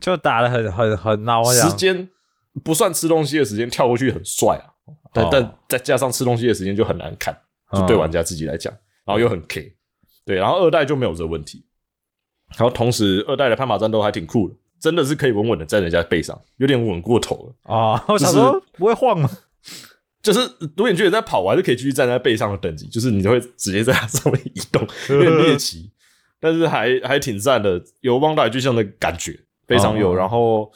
[0.00, 2.08] 就打的很很很孬这样时间
[2.64, 4.64] 不算吃东西的时间跳过去很帅啊，
[5.12, 7.36] 但、哦但再加上吃东西的时间就很难看，
[7.72, 8.72] 就对玩家自己来讲，
[9.04, 9.74] 然后又很 K，
[10.24, 11.64] 对，然后二代就没有这个问题，
[12.56, 14.54] 然后同时二代的攀爬战斗还挺酷的。
[14.78, 17.74] 真的是可以稳稳的在人家背上，有点稳过头了。
[17.74, 19.28] 啊，我想就是说不会晃吗？
[20.26, 25.88] 就是独眼巨人在跑，我还是可以继续站在背上的等级，就是你就会直接在它上面移动，有点猎奇，
[26.40, 30.10] 但是还还挺赞的，有汪大巨像的感觉，非常有。
[30.10, 30.72] 哦然后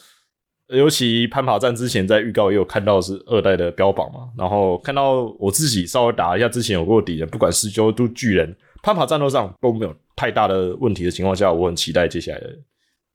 [0.68, 12.56] 尤其攀爬战之前在预告也有看到是二代的标榜嘛，然后看到我自己稍微打一下之前有过敌人，不管是鸠都巨人，攀爬战斗上都没有太大的问题的情况下，我很期待接下来的。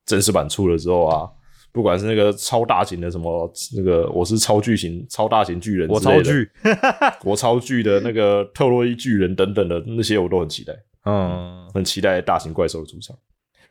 [0.05, 1.27] 正式版出了之后啊，
[1.75, 6.49] 不管是那个超大型的什么那个我是超巨型超大型巨人，我超，巨，
[7.25, 13.13] 我超巨的那个特洛伊巨人等等的那些我都很期待，嗯，很期待大型怪兽的出场。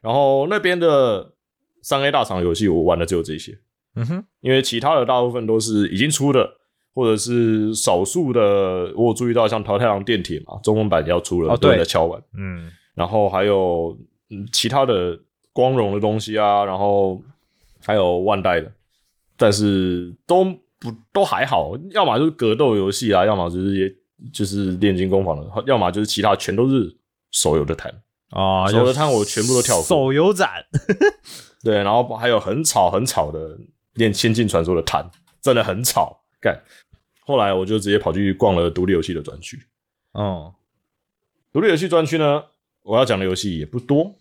[0.03, 1.33] 然后那边的
[1.81, 3.59] 三 A 大厂游戏我玩的只有这些，
[3.97, 6.47] 嗯哼，因为其他的大部分都是已经出的，
[6.95, 12.23] 或者是少数的我有注意到像桃太郎电铁嘛，中文版也要出了，哦对在敲完。
[12.37, 13.97] 嗯，然后还有
[14.29, 15.19] 嗯其他的
[15.55, 17.23] 光荣的东西啊，然后
[17.85, 18.73] 还有万代的，
[19.37, 20.45] 但是都
[20.79, 23.95] 不都还好，要么就是格斗游戏啊，要么就是也
[24.33, 26.97] 就是炼金工坊的，要么就是其他全都是
[27.31, 27.93] 手游的摊。
[28.31, 30.51] 啊，手游摊我全部都跳过手游展，
[31.63, 33.57] 对，然后还有很吵很吵的
[33.93, 35.09] 练《仙境传说》的摊，
[35.41, 36.61] 真的很吵，干。
[37.21, 39.63] 后来我就直接跑去逛了独立游戏的专区。
[40.13, 40.53] 哦，
[41.53, 42.43] 独立游戏专区呢，
[42.83, 44.13] 我要讲的游戏也不多，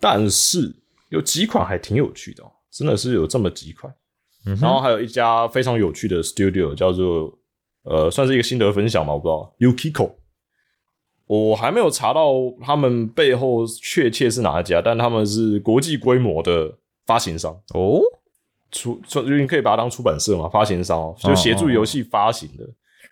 [0.00, 0.74] 但是
[1.10, 3.94] 有几款还挺有趣的、哦，真的是有这么几款。
[4.46, 7.32] 嗯，然后还有一家非常有趣的 studio 叫做
[7.84, 10.12] 呃，算是一个心得分享嘛，我不知道 Yukiko。
[11.26, 18.00] 我还没有查到他们背后确切是哪一家，但他们是国际规模的发行商，哦，
[18.70, 22.64] 出出你可以把它当出版社嘛，发行商哦，就协助游戏发行的。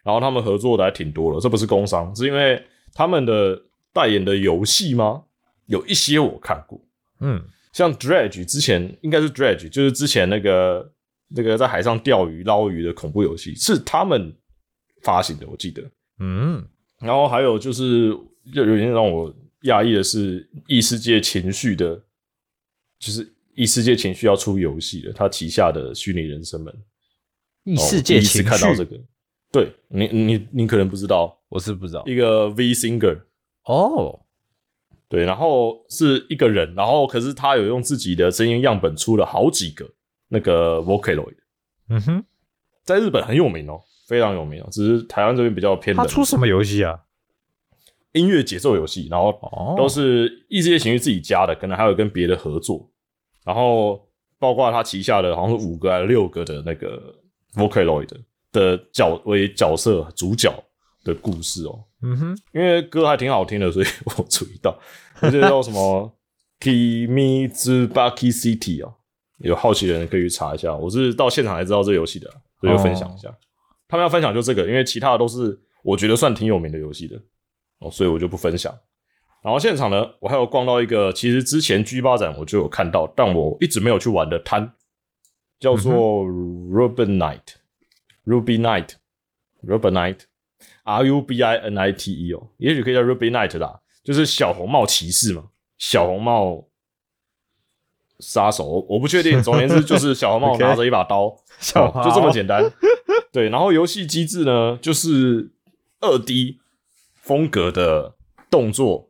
[0.05, 3.59] 然后他们合作的还挺多的，这不是工商，是因为他们的
[3.94, 5.22] 代言的游戏吗？
[5.66, 6.79] 有一些我看过，
[7.20, 10.92] 嗯，像 Dredge 之前应该是 Dredge，就是之前那个
[11.28, 14.35] 那个在海上钓鱼捞鱼的恐怖游戏，是他们
[15.02, 15.82] 发行的，我记得。
[16.18, 16.64] 嗯，
[17.00, 18.11] 然后还有就是，
[18.54, 21.96] 就有点让我讶异的是，异世界情绪的，
[22.98, 26.74] 就是异世界情绪要出游戏了，他旗下的虚拟人生们，
[27.64, 29.00] 异哦世界情绪，个，
[29.50, 32.04] 对你你你可能不知道，我是不知道。
[32.06, 33.20] 一个 V Singer，
[33.64, 34.21] 哦，
[35.12, 39.87] 对，然后是一个人，然后可是他有用自己的声音样本出了好几个
[40.29, 41.37] 那个 Vocaloid，
[41.90, 42.25] 嗯哼，
[42.83, 45.94] 在日本很有名哦，非常有名哦，只是台湾这边比较偏。
[45.94, 46.98] 他出什么游戏啊？
[48.12, 52.90] 音乐节奏游戏，然后哦，都是异世界情绪自己加的，可能还有跟别的合作，
[53.44, 57.14] 然后包括他旗下的好像是五个还是六个的那个
[57.55, 58.09] Vocaloid
[58.51, 60.51] 的角为角色主角
[61.05, 64.78] 的故事哦，嗯哼，因为歌还挺好听的，所以我注意到，
[65.20, 66.12] 而且叫什么
[66.60, 68.92] ？Kimi Tsubaki City 啊，
[69.38, 73.32] 有好奇的人可以去查一下，我是到现场才知道这游戏的啊，所以就分享一下。
[73.88, 77.20] 他们要分享就这个，因为其他的都是我觉得算挺有名的游戏的，
[77.78, 78.76] 哦，所以我就不分享。
[79.42, 84.72] 然后现场呢，我还有逛到一个，其实之前 G 八展我就有看到，但我一直没有去玩的摊，
[85.58, 89.90] 叫做 Ruby Night，Ruby Night，Ruby
[90.84, 95.44] Night，R U B I N I T E 哦，也许可以叫 Ruby Night 啦，就是小红帽骑士嘛，
[95.78, 96.68] 小红帽
[98.20, 99.42] 杀手，我我不确定。
[99.42, 102.62] 总而言之，就是小红帽 拿着一把刀，小哦就这么简单。
[103.32, 105.52] 对，然后游戏机制呢，就是
[106.00, 106.58] 二 D
[107.14, 108.14] 风格的
[108.50, 109.08] 动作，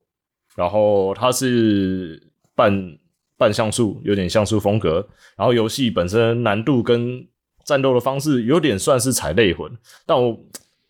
[0.56, 2.98] 然后它是半
[3.36, 5.08] 半像素，有点像素风格。
[5.36, 7.26] 然后游戏本身难度跟
[7.64, 9.70] 战斗的方式有点算是踩类魂，
[10.06, 10.38] 但我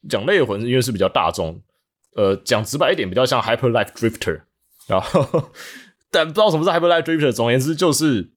[0.08, 1.62] 讲类魂因为是比较大众，
[2.16, 4.42] 呃，讲直白一点，比较像 Hyper Life Drifter。
[4.88, 5.50] 然后，
[6.10, 7.30] 但不知道什么是 Hyper Life Drifter。
[7.30, 8.32] 总而言之，就是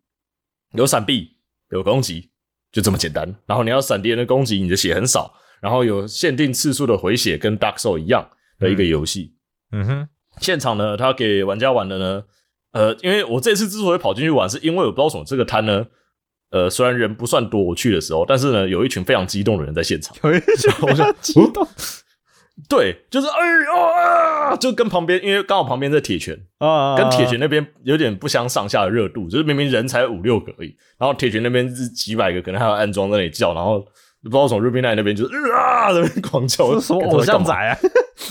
[0.74, 1.38] 有闪避，
[1.72, 2.30] 有攻击，
[2.72, 3.36] 就这么简单。
[3.48, 9.36] 然后你要闪敌人的攻击，你的血很少，然后有限定次数的回血，跟 Dark Soul 一样的一个游戏。
[9.72, 12.24] 嗯哼，现场呢，他给玩家玩的呢，
[12.72, 15.88] 呃，因为我这次之所以跑进去玩，是因为我不知道为什么这个摊呢，
[16.56, 20.16] 呃，虽然人不算多，我去的时候，但是呢，有一群非常激动的人在现场。
[20.24, 21.68] 有一群非常激动
[22.70, 23.34] 对，就是哎
[23.66, 33.82] 呦啊，就跟旁边，因为刚好旁边在铁拳，啊，跟铁拳那边有点不相上下的热度，就是明明人才五六个而已，然后铁拳那边是几百个，可能还有安装在那里叫，然后
[34.24, 37.78] 不知道从 Ruby Night 那边就是呃啊在那边狂叫，这是什么干偶像仔啊？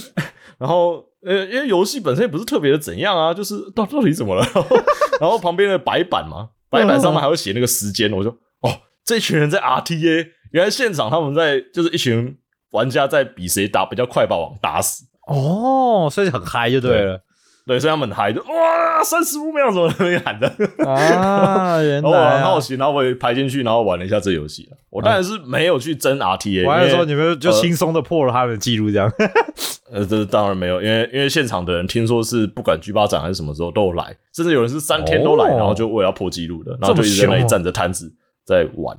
[0.57, 4.43] 然后呃，因为游戏本身也不是特别的怎样啊，就是到到底怎么了？
[4.55, 4.77] 然后
[5.21, 8.71] 然后旁边的白板嘛，白板上面还会写那个时间，我说哦，
[9.05, 12.37] 这群人在 RTA，原来现场他们在就是一群
[12.71, 15.05] 玩家在比谁打比较快把网打死。
[15.27, 17.19] 哦，所以很嗨就对了
[17.67, 20.47] 对，所以他们很嗨，就哇，三十五秒怎么那边喊的？
[20.87, 24.69] 啊， 原然后我来啊很好奇，然后我也排进去，然后玩了一下这游戏。
[24.91, 29.11] 我当然是没有去争 RTA，我还说你们就呃轻松的破了他们的记录，这样。
[29.91, 38.13] 呃，这当然没有，因为因为现场的人听说是不管 G 八展还是什么时候都有来，甚至有人是三天都来，哦然后就为了要破纪录的，然后就一直在那里站着摊子
[38.45, 38.97] 在玩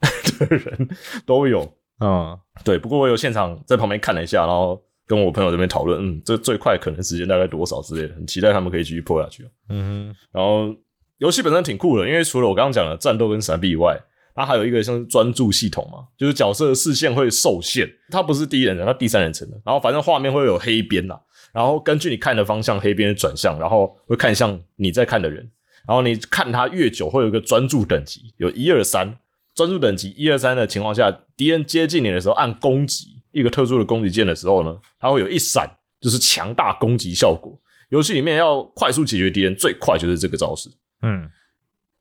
[0.38, 0.88] 的人
[1.26, 1.70] 都有。
[2.00, 9.48] 嗯，对，不过我有现场在旁边看了一下，然后跟我朋友这边讨论，嗯，这最快可能时间大概多少之类的，很期待他们可以继续破下去。
[9.70, 10.72] 嗯哼然后
[11.16, 13.98] 游戏本身挺酷的，因为除了我刚刚讲的战斗跟闪避以外，
[14.34, 19.60] 它还有一个像是专注系统嘛，就是角色的视线会受限，它不是第一人称，它第三人称的。
[19.64, 21.20] 然后反正画面会有黑边啦，
[21.52, 25.50] 然后根据你看的方向，黑边转向，然后会看向你在看的人。
[25.86, 29.18] 然后你看他越久，会有一个专注等级，有一二三。
[29.54, 35.70] 专注等级一二三的情况下，敌人接近你的时候，按攻击一个特殊的攻击键的时候呢，它会有一闪，
[36.00, 37.58] 就是强大攻击效果。
[37.90, 40.68] 游戏里面要快速解决敌人，最快就是这个招式。
[41.02, 41.28] 嗯，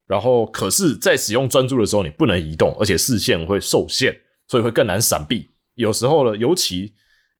[0.06, 4.14] 然后，可是，在使用专注的时候，你不能移动，而且视线会受限，
[4.48, 5.50] 所以会更难闪避。
[5.76, 6.94] 有时候呢，尤其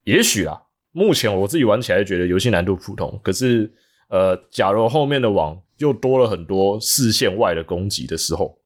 [0.04, 0.56] 也许啊，
[0.92, 3.70] 目前我自己玩起来觉得游戏难度普通，可是
[4.08, 8.58] 呃，假如后面的网又多了很多视线外的攻击的时候，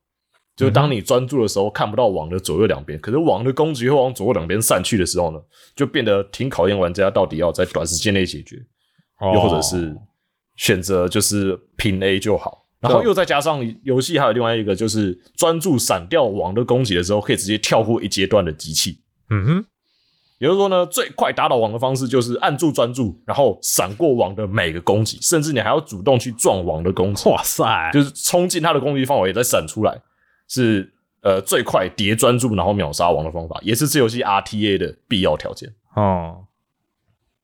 [0.56, 5.38] 就是当你专注的时候看不到网的左右两边，可是网的攻击会往左右两边散去的时候呢，
[5.74, 8.56] 就变得挺考验玩家到底要在短时间内解决。
[9.34, 9.96] 又或者是
[10.56, 12.66] 选择就是平 A 就好。
[12.80, 18.98] 然后又再加上游戏还有另外一个就是专注闪掉网的攻击的时候，可以直接跳过一阶段的机器。
[19.30, 19.64] 嗯哼，
[20.40, 30.02] 也就是说呢，最快打倒网的方式就是按住专注，然后闪过网的每个攻击，甚至你还要主动去撞网的攻击，哇塞，就是冲进他的攻击范围再闪出来，
[30.52, 35.72] 是呃最快叠专注然后秒杀王的方法，也是这游戏 RTA 的必要条件。
[35.94, 36.44] 哦，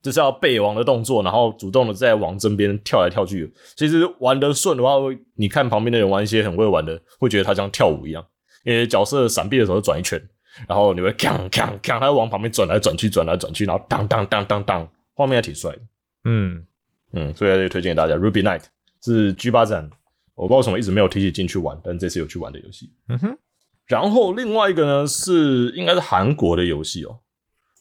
[0.03, 3.51] 就是要背王的动作，然后主动的在王身边跳来跳去。
[3.77, 8.23] 其实玩得顺的话，会你看旁边的人玩一些很会玩的，会觉得他像跳舞一样，
[8.65, 10.23] 因为角色闪避的时候转一圈，
[10.67, 15.79] 然后你会锵锵锵，他往旁边转来转去，转来转去，然后当当当当当，画面还挺帅的。
[16.25, 16.63] 嗯，
[17.13, 18.65] 嗯，所以推荐给大家，Ruby Night
[19.03, 19.89] 是 G 八展，
[20.39, 22.93] 我不知道为什么一直没有提起进去玩，但这次有去玩的游戏。
[23.09, 23.39] 嗯哼，
[23.87, 27.19] 然后另外一个呢是应该是韩国的游戏哦，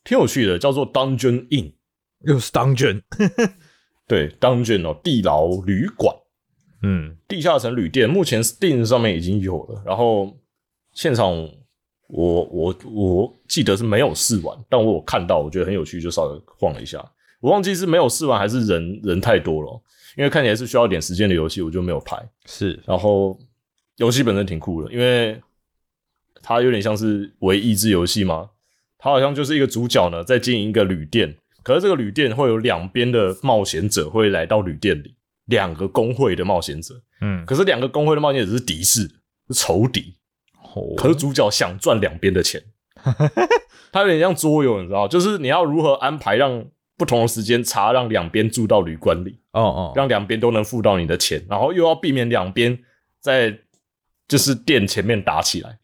[0.03, 1.73] 挺有趣的，叫做 Dungeon Inn。
[2.21, 3.03] 又是 dungeon，
[4.07, 6.15] 对，Dungeon 哦，地牢旅馆。
[6.81, 10.35] 嗯，地下城旅店，目前 Steam 上面已经有了，然后
[10.93, 11.31] 现场
[12.07, 16.99] 我我我记得是没有试玩，但我有看到，我觉得很有趣，就稍微晃了一下。
[17.39, 19.81] 我忘记是没有试完还是人人太多了，
[20.15, 22.17] 因为看起来是需要一点时间的游戏，我就没有拍。
[22.45, 23.37] 是，然后
[23.97, 25.39] 游戏本身挺酷的，因为
[26.41, 28.49] 它有点像是唯益智游戏嘛，
[28.97, 35.15] 它好像就是一个主角呢在经营一个旅店，可是这个旅店会有两边的冒险者会来到旅店里，
[35.45, 39.01] 两个工会的冒险者，嗯，可是两个工会的冒险者是敌视，
[39.47, 40.15] 是仇敌，
[40.95, 42.61] 可是主角想赚两边的钱，
[43.91, 46.65] 它有点像桌游，你知道，就是你要如何安排让
[46.97, 52.77] 不同的时间差，让两边住到旅馆里，哦哦，让两边都能付到你的钱，然后又要避免两边
[53.19, 53.57] 在
[54.27, 55.77] 就是店前面打起来。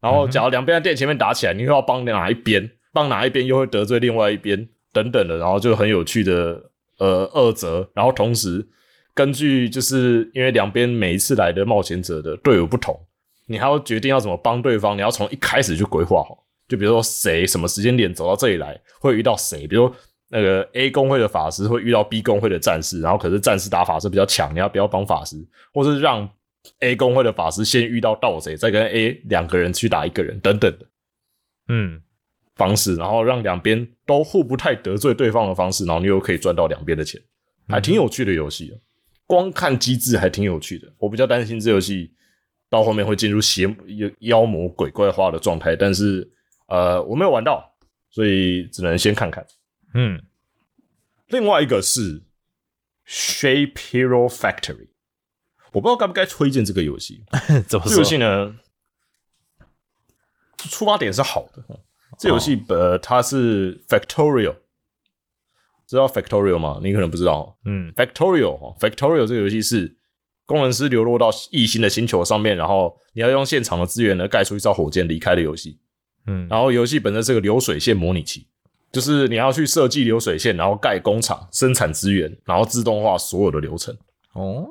[0.00, 2.70] 然后，假如两边在店前面打起来，你又要帮哪一边？
[2.92, 7.90] 帮哪一边又会得罪另外一边，等等的，然后就很有趣的呃二则。
[7.94, 8.64] 然后同时，
[9.12, 12.96] 根据就是因为两边每一次来的冒险者的队伍不同，
[13.46, 14.96] 你还要决定要怎么帮对方。
[14.96, 19.92] 你要从一开始就规划好，就比如说谁什么时间点走到这里来，会遇到谁，比如
[20.28, 25.36] 那个 A 工会的法师会遇到 B 工会的战士，然后可是战士打法师比较强，你要不要帮法师，
[25.72, 26.28] 或是让
[26.80, 30.86] A 工会的法师先遇到盗贼，再跟 A 两个人去打一个人等等的
[31.68, 32.02] 嗯，
[32.56, 37.20] 方式，然后让两边都互不太得罪对方的方式，然后你又可以赚到两边的钱，
[37.68, 38.74] 还挺有趣的游戏、啊。
[39.26, 42.10] 光看机制还挺有趣的，我比较担心这游戏
[42.70, 46.26] 到后面会进入邪妖妖魔鬼怪化的状态，但是
[46.68, 47.62] 呃我没有玩到，
[48.10, 49.44] 所以只能先看看。
[49.94, 50.22] 嗯，
[51.28, 52.22] 另外一个是
[53.06, 54.88] Shape Hero Factory，
[55.72, 57.24] 我不知道该不该推荐这个游戏。
[57.66, 58.18] 怎么这游戏？
[58.18, 58.56] 呢，
[60.56, 61.64] 出发点是好的。
[62.18, 64.56] 这游戏呃，它是 Factorial，
[65.86, 66.80] 知道 Factorial 吗？
[66.82, 67.58] 你可能不知道。
[67.64, 69.96] 嗯 Factorial 哦，Factorial 这个游戏是
[70.46, 75.80] 工程师流落到异星的星球上面，然后你要用现场的资源呢盖出一艘火箭离开的游戏。
[76.26, 78.48] 嗯，然后游戏本身是个流水线模拟器，
[78.90, 83.96] 就是你要去设计流水线，然后盖工厂、生产资源，然后自动化所有的流程。
[84.34, 84.66] 哦，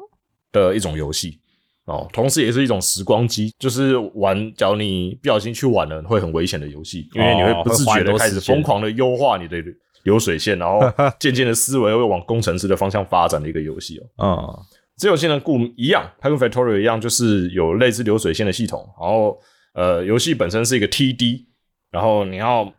[0.51, 1.39] 的一种游戏
[1.85, 9.57] 哦，同时也是一种时光机，就是玩，假如你不小心去玩了，会很危险的游戏，因为你会不自觉的开始疯狂的优化你的
[10.03, 10.79] 流水线，然后
[11.19, 14.25] 渐渐的思维会往工程师的方向发展的一个游戏哦。
[14.25, 14.65] 嗯
[14.97, 19.39] 这游戏呢，故一样，它跟 Factorio 一样，就是有类似流水线的系统，然后
[19.75, 21.45] 呃，游戏本身是一个 TD，
[21.91, 22.73] 然后你要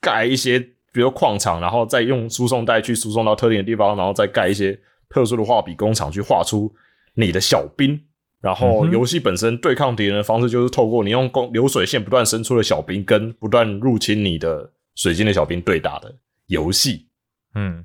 [0.00, 0.58] 盖一些，
[0.92, 6.72] 比如矿场，然后再用输送带去输送到特定的地方，然后再盖一些特殊的画笔工厂去画出
[7.14, 8.00] 你的小兵。
[8.40, 16.16] 然后游戏本身对抗敌人的方式就是透过你用工流水线不断伸出的小兵跟不断入侵你的水晶的小兵对打的
[16.46, 17.06] 游戏。
[17.54, 17.84] 嗯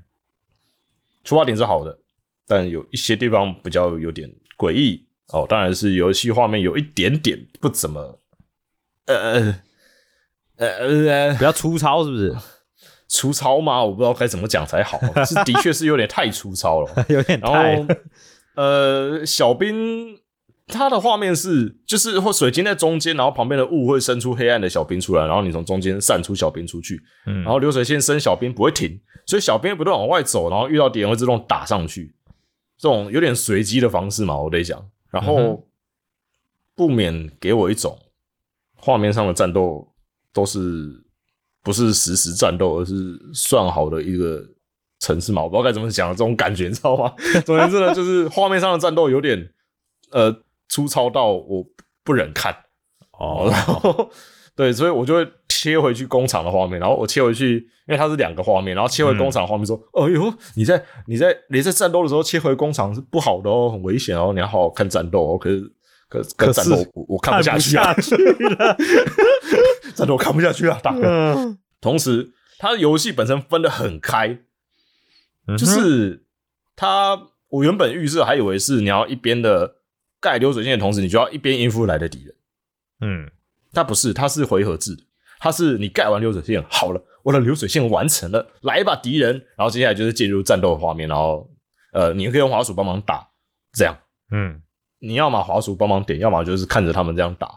[1.26, 2.00] 出发点是好的，
[2.48, 5.46] 但有一些地方比较有点诡异哦。
[5.50, 8.20] 当然是游戏画面有一点点不怎么，
[9.08, 9.60] 呃
[10.58, 12.36] 呃呃呃比较粗糙是不是？
[13.08, 13.84] 粗糙吗？
[13.84, 14.99] 我不知道该怎么讲才好。
[15.26, 16.89] 是的确是有点太粗糙了。
[17.08, 17.86] 有点然太后
[18.56, 20.18] 呃，小兵
[20.68, 32.16] 他的画面是就是或水晶在中间，然后旁边的雾会伸出黑暗的小兵出来，然后你从中间散出小兵出去，嗯然后流水线伸小兵不会停，所以小兵不断往外走，然后遇到敌人会自动打上去，
[32.78, 35.68] 这种有点随机的方式嘛，我得讲，然嗯后
[36.76, 37.99] 不免给我一种
[38.76, 39.88] 画面上的战斗
[40.36, 40.60] 都是
[41.64, 44.44] 不是实时战斗，而是算好的一个
[45.00, 47.12] 城市嘛，我不知道该怎么讲这种感觉， 你知道吗？
[47.46, 49.50] 总而言之呢，就是画面上的战斗有点
[50.12, 51.66] 呃粗糙到我
[52.04, 52.54] 不忍看。
[53.18, 54.12] 哦然后
[54.58, 57.58] 对，所以我就会切回去工厂的画面，然后我切回去，
[57.88, 65.62] 因为它是两个画面，然后切回工厂画面说：“哦呦，你在你在你在战斗的时候切回工厂是不好的哦，很危险哦，你要好好看战斗哦。”可是
[66.10, 68.78] 可可可是我我看不下去了。
[69.96, 71.02] 战斗我看不下去啊，大哥。
[71.02, 74.39] 嗯，同时，它的游戏本身分得很开，
[75.48, 76.26] 嗯就是
[76.76, 79.78] 它我原本预设还以为是你要一边的
[80.20, 82.36] 盖流水线的同时，你就要一边应付来的敌人。
[83.02, 83.32] 嗯。
[83.74, 85.04] 它不是，它是回合制的，
[85.39, 91.50] 它是你盖完流水线好了，我的流水线完成了，来吧敌人，然后接下来就是进入战斗画面，然后
[91.91, 93.28] 呃，你可以用滑鼠帮忙打，
[93.74, 93.98] 这样。
[94.32, 94.62] 嗯。
[95.00, 97.48] 你要么滑鼠帮忙点，要么就是看着他们这样打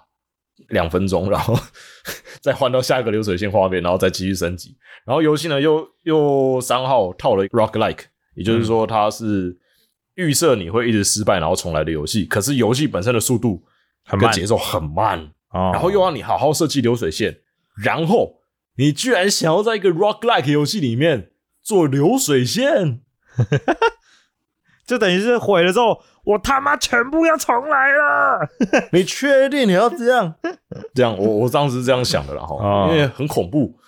[0.69, 1.59] 两分钟，然后
[2.41, 4.77] 再换到下一个流水线画面，然后再继续升级。
[5.05, 8.05] 然后游戏呢又又三号套了 rock like，
[8.35, 9.57] 也就是说它是
[10.17, 13.65] 预设你会一直失败然后重来的游戏，可是游戏本身的速度
[14.05, 15.19] 很慢跟节奏很慢，
[15.51, 15.71] 哦。
[15.73, 17.39] 然后又让你好好设计流水线，
[17.83, 18.41] 然后
[18.77, 21.31] 你居然想要在一个 rock like 游戏里面
[21.63, 23.01] 做流水线，
[24.89, 28.49] 就等于是毁了之后，我他妈全部要重来了。
[28.91, 30.35] 你确定你要这样？
[30.97, 33.79] 这样，我我当时是这样想的啦，哈、哦因为很恐怖。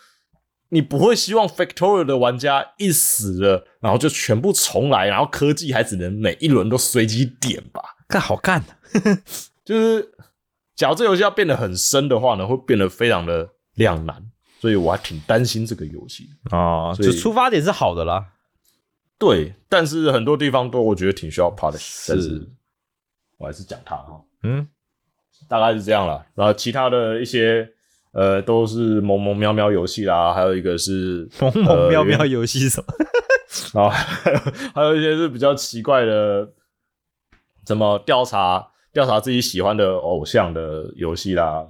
[0.73, 7.81] 你不会希望 Factorio 的玩家一死了，然后就全部重来，然后科技还只能每一轮都随机点吧？
[8.07, 8.63] 干好干，
[9.65, 10.13] 就是，
[10.77, 14.23] 假如这游戏要变得很深的话呢，会变得非常的两难，
[14.61, 16.29] 所以我还挺担心这个游戏。
[16.51, 18.25] 啊，就出发点是好的啦。
[19.21, 22.49] 对，但是很多地方都我觉得挺需要 polish，但是
[23.37, 24.67] 我还是讲它哈，嗯
[25.47, 26.25] 大概是这样了。
[26.35, 27.69] 然后其他的一些
[28.13, 32.95] 呃，都是萌萌喵喵游戏啦，还有一个是 萌萌喵喵游戏什么？
[33.75, 34.39] 然后还 有
[34.75, 36.49] 还有一些是比较奇怪的，
[37.65, 41.67] 怎么调查调查自己喜欢的偶像的游戏啦，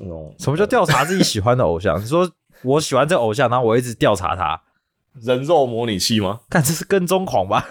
[0.00, 1.98] 那种什么叫调查自己喜欢的偶像？
[1.98, 2.30] 你说
[2.62, 4.60] 我喜欢这偶像，然后我一直调查他，
[5.22, 6.40] 人肉模拟器吗？
[6.50, 7.66] 看这是跟踪狂吧？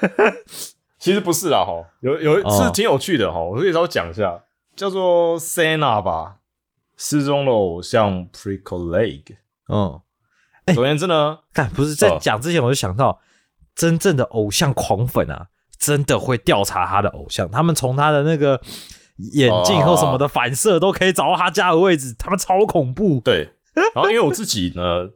[0.99, 2.63] 其实不是啦，哈，有有哦。
[2.65, 4.43] 是挺有趣的哈，我可以稍微讲一下，
[4.75, 6.37] 叫做 Senna 吧，
[6.97, 9.23] 失踪的偶像 Prickle Leg。
[9.69, 10.01] 嗯，
[10.73, 12.17] 总而言之呢，看不是在哦。
[12.19, 13.19] 讲之前我就想到，
[13.75, 18.59] 真正的偶像狂粉啊，真的会调查他的偶像，他们从他的那个
[19.33, 23.19] 眼镜或什么的反射都可以找到他家的位置，他们超恐怖。
[23.23, 23.49] 对，
[23.93, 25.07] 然后因为我自己呢，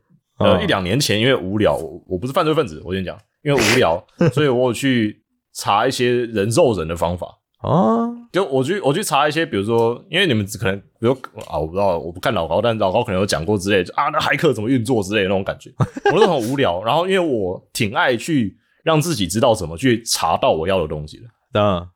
[0.44, 5.22] 呃，嗯一两年前因为无聊，我我不是犯罪分子，我先讲，因为无聊， 所以我有去
[5.54, 7.28] 查一些人肉人的方法。
[7.62, 11.12] 啊，就我去我去查一些，比如说，因为你们可能，比如
[11.48, 15.72] 啊，我不知道，我不看老高，但老高可能有讲过之类，就啊，那骇客怎么运作之类的那种感觉，
[16.12, 16.84] 我都很无聊。
[16.84, 21.24] 然后因为我挺爱去让自己知道怎么去查到我要的东西的，
[21.62, 21.88] 嗯，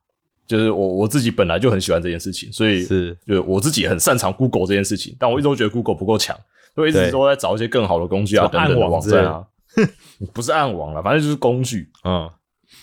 [0.46, 3.18] 就是我我自己本来就很喜欢这件事情，所以是。
[3.26, 6.38] 就是我自己很擅长 Google 这件事情，但我一直都觉得 Google 不够强，
[6.76, 7.10] 所以一直对。
[7.10, 9.44] 都在找一些更好的工具啊暗网网站啊，
[10.32, 11.90] 不是暗网了，反正就是工具。
[12.04, 12.30] 嗯，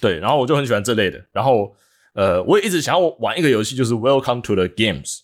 [0.01, 1.73] 对，然后我就很喜欢这类的，然后
[2.15, 5.19] 呃，我也一直想要玩一个游戏，就是 Welcome to the Games。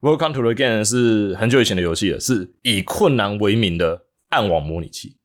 [0.00, 5.16] Welcome to the Games 是很久以前的游戏了，是以困难为名的暗网模拟器，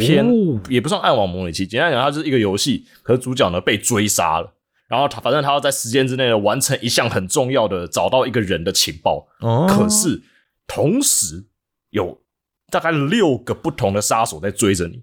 [0.00, 4.50] 偏、哦也不算暗网模拟器，简单讲，它就是一个游戏，可是主角呢被追杀了，
[4.88, 9.66] 然后他反正他要在时间之内呢完成一项很重要的找到一个人的情报，哦。
[9.68, 10.22] 可是
[10.66, 11.44] 同时
[11.94, 12.20] 有
[12.70, 15.02] 大概六个不同的杀手在追着你，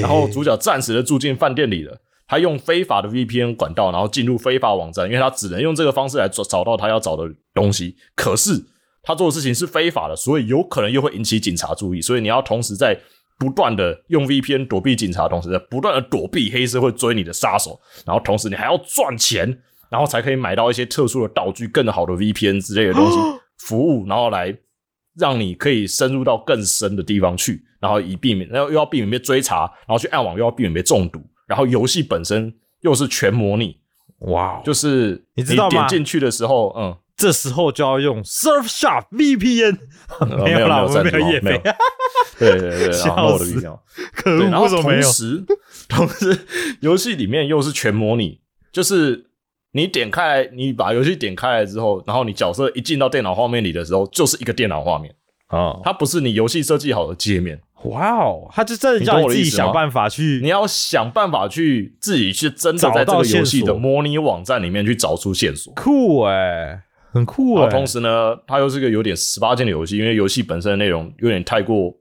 [0.00, 2.00] 然后主角暂时的住进饭店里了。
[2.28, 7.22] 他用非法的 VPN 管道，然后进入非法网站，因为他只能用这个方式来找找到他要找的
[7.54, 7.96] 东西。
[8.16, 8.64] 可是
[9.02, 12.00] 他做的事情是非法的，所以有可能又会引起警察注意。
[12.00, 12.98] 所以你要同时在
[13.38, 19.46] 不断的用 VPN 躲避警察，同时在不断的躲避黑社会追你的杀手，然后同时你还要赚钱，
[19.88, 23.18] 然后才可以买到一些特殊的道具、更好的 VPN 之类的东西
[23.58, 24.52] 服务，然后来
[25.18, 33.78] 让你可以深入到更深的地方去，然后以避免，然后又要避免被追查，然后去暗网又要避免被中毒，然后游戏本身又是全模拟，
[34.20, 35.70] 哇，就就是你知道吗？
[35.70, 39.78] 点进去的时候，嗯，这时候就要用 Surfshark VPN，
[40.20, 41.60] 呃 没有啦，没有我们没赞助哦没有。
[42.38, 43.60] 对对对， 笑死。
[44.12, 44.68] 可对，恶，然后？
[44.68, 45.44] 同时，
[45.88, 46.38] 同时
[46.80, 48.40] 游戏里面又是全模拟，
[48.70, 49.24] 就是
[49.76, 55.14] 你点开来，你把游戏点开来之后，然后你角色一进到电脑画面里的时候，就是一个电脑画面，
[55.48, 65.70] 啊，它不是你游戏设计好的界面，哇哦，它就真的你自己想办法去你要想办法去自己去真的在这个游戏的模拟网站里面去找出线索。
[65.74, 66.80] 酷哎，
[67.12, 71.92] 很酷哎，然后同时呢，它又是个有点十八禁的游戏，因为游戏本身的内容有点太过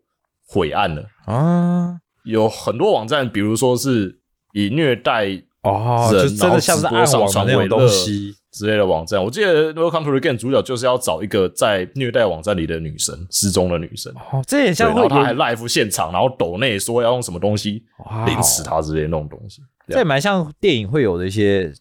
[0.47, 4.21] 晦暗了，啊，有很多网站，比如说是
[4.53, 5.27] 以虐待
[5.65, 9.23] 哦，人就真的像是暗网的那种东西，之类的网站。
[9.23, 14.13] 我记得《Welcome to the Game》主角就是要找一个在虐待网站里的女生，失踪的女生。
[14.31, 19.61] 哦，这也，像会然后他还 live 现场，然后抖内说要用什么东西哇哦凌迟她之类的那种东西。
[19.87, 21.71] 这也蛮像电影会有的一些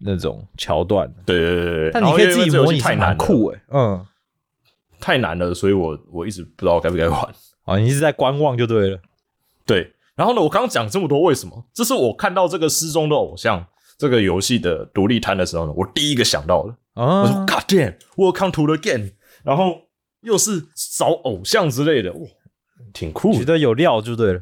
[0.00, 1.90] 那种桥段，对对对对对。
[1.92, 4.06] 但你可以自己模拟太难酷哎，嗯，
[5.00, 7.20] 太难了，所以我我一直不知道该不该玩。
[7.64, 8.98] 啊，你一直在观望就对了，
[9.66, 11.64] 对，然后呢，我刚刚讲这么多，为什么？
[11.72, 13.64] 这是我看到这个失踪的偶像
[13.96, 16.74] 这个游戏的独立摊的时候呢，我第一个想到的。
[17.00, 19.10] 啊我说啊，God damn, welcome to the game，
[19.44, 19.82] 然后
[20.22, 20.60] 又是
[20.96, 22.18] 找偶像之类的，哇，
[22.92, 24.40] 挺酷的，觉得有料就对了，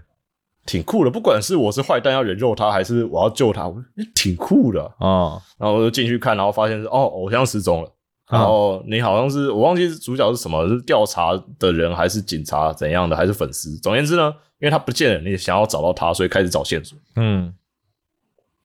[0.65, 1.11] 挺酷的。
[1.11, 4.83] 不管是我是坏蛋要人肉他，还是我要救他，我诶挺酷的。
[4.99, 7.93] 啊，然后我就进去看，然后发现是哦，偶像失踪了。
[8.29, 13.77] 然啊后你好像是我忘记主角是什么，是调查的人还是警察怎样的，还是粉丝？
[13.79, 16.99] 总而言之呢，因为他不见了，你想要找到他，所以开始找线索。
[17.17, 17.55] 嗯，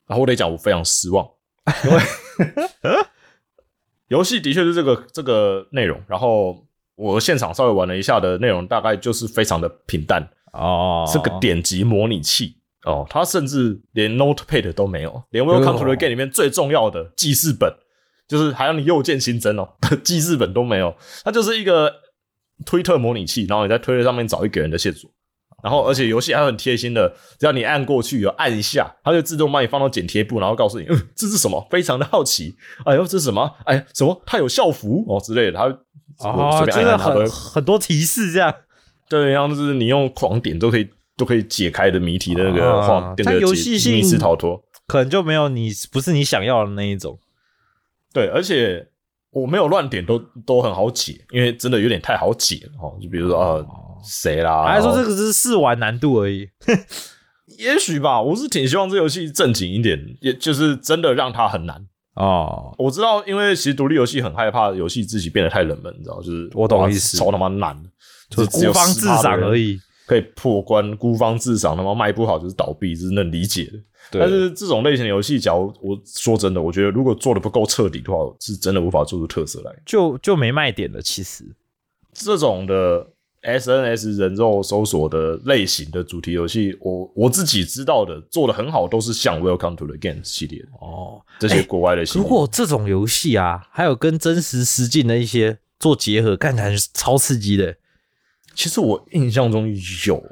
[0.08, 1.28] 然后我得讲，我非常失望，
[1.86, 2.02] 因为
[4.08, 17.74] 游戏的确是这个这个内容，然后我现场稍微玩了一下的内容，大概就是非常的平淡，哦，是个点击模拟器哦，它甚至连 Notepad 都没有，连 Welcome to the Game 里面最重要的记事本，
[18.32, 19.68] 就是还让你右键新增哦，
[20.06, 21.92] 记事本都没有，它就是一个
[22.66, 25.12] 推特模拟器，然后你在推特上面找一个人的线索。
[25.62, 31.68] 然后，而且游戏还很贴心的，只要你按过去，有按一下，它就自动帮你放到剪贴簿，然后告诉你，嗯，这是什么？
[31.70, 32.56] 非常的好奇。
[32.86, 33.48] 哎呦，这是什么？
[33.66, 34.20] 哎，什么？
[34.26, 35.58] 它有校服哦之类的。
[35.60, 38.52] 它我哦，真的很很多提示这样，
[39.08, 44.60] 对，然后就是你用狂点都可以都可以解开的谜题的那个啊画，它游戏性密室逃脱。
[44.88, 47.20] 可能就没有你不是你想要的那一种，
[48.14, 48.88] 对，而且
[49.32, 52.98] 我没有乱点都都很好解，因为真的有点太好解了哦。
[53.02, 53.66] 就比如说啊，
[54.04, 54.66] 谁啦？
[54.66, 55.16] 还是说这个？
[55.16, 56.50] 只是试玩难度而已？
[57.58, 61.86] 也许吧，我是挺希望这游戏正经一点，也就是真的让它很难。
[62.16, 67.82] 哦，我知道，因为其实独立游戏很害怕游戏自己变得太冷门，你知道，就是我懂意思超他妈难，
[68.30, 69.80] 就是孤芳自10%的人赏而已。
[70.12, 74.20] 可以破关，孤芳自赏，他妈卖不好就是倒闭，这是能理解的。
[74.20, 79.72] 但是这种类型的游戏，假如我说真的，我觉得如果做的不够彻底的话，是真的无法做出特色来。
[79.86, 81.02] 就就没卖点了。
[81.02, 81.46] 其实，
[82.12, 83.08] 这种的
[83.42, 92.22] SNS 人肉搜索的类型的主题游戏，我我自己知道的做的很好，都是像 Welcome to the Game 系列的哦，这些国外的系列。
[92.22, 97.78] 如果这种游戏啊，还有跟真实实境的一些做结合，看起来是超刺激的。
[98.54, 99.68] 其实我印象中
[100.08, 100.24] 有，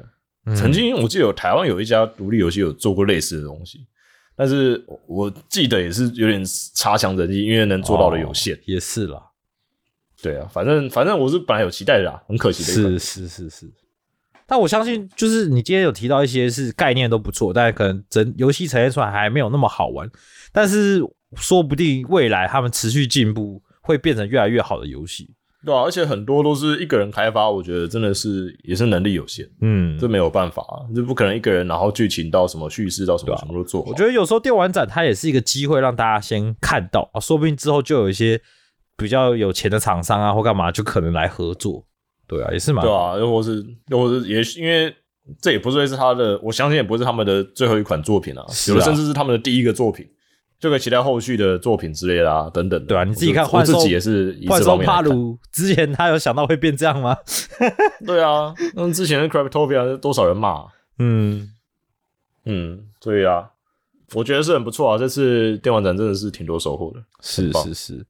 [0.46, 3.86] 嗯曾经我记得有台湾有一家独立游戏有做过类似的东西，
[4.34, 6.42] 但是我记得也是有点
[6.74, 8.54] 差强人意，因为能做到的有限。
[8.54, 9.22] 哦也是啦，
[10.22, 13.70] 对啊，反正反正我是本来有期待的啦，很可惜的是是是是。
[14.46, 20.10] 但我相信，就是你今天有提到一些是概念都不错，但可能整游戏呈现出来还没有那么好玩。
[20.52, 21.00] 但是
[21.36, 25.30] 说不定未来他们持续进步，会变成越来越好的游戏。
[25.64, 33.90] 对啊，而且很多都是一个人开发，我觉得真的是也是能力有限，嗯，这没有办法啊，这不可能一个人，然后剧情到什么叙事到什么全部都做好。
[33.90, 38.40] 我觉得有时候电玩展它也是一个机会，让大家先看到啊，说不定之后就有一些
[38.96, 41.86] 比较有钱的厂商啊或干嘛，就可能来合作。
[42.26, 44.94] 对啊，也是蛮对啊，又或是又或是也许因为
[45.42, 50.06] 这也不会是他的，我相信也不是他们的最后一款作品啊，啊有的甚至是他们的第一个作品，
[50.60, 52.86] 就可以期待后续的作品之类的啊，等等的。
[52.86, 55.02] 对啊，你自己看我幻兽，自己也是以幻兽这方面来看。
[55.02, 57.16] 帕鲁之前他有想到会变这样吗？
[58.06, 60.66] 对啊，那之前的 Cryptopia 多少人骂，
[60.98, 61.50] 嗯，
[62.44, 63.50] 嗯，对啊，
[64.14, 67.02] 我觉得是很不错啊，这次电玩展真的是挺多收获的。
[67.22, 68.06] 是是是。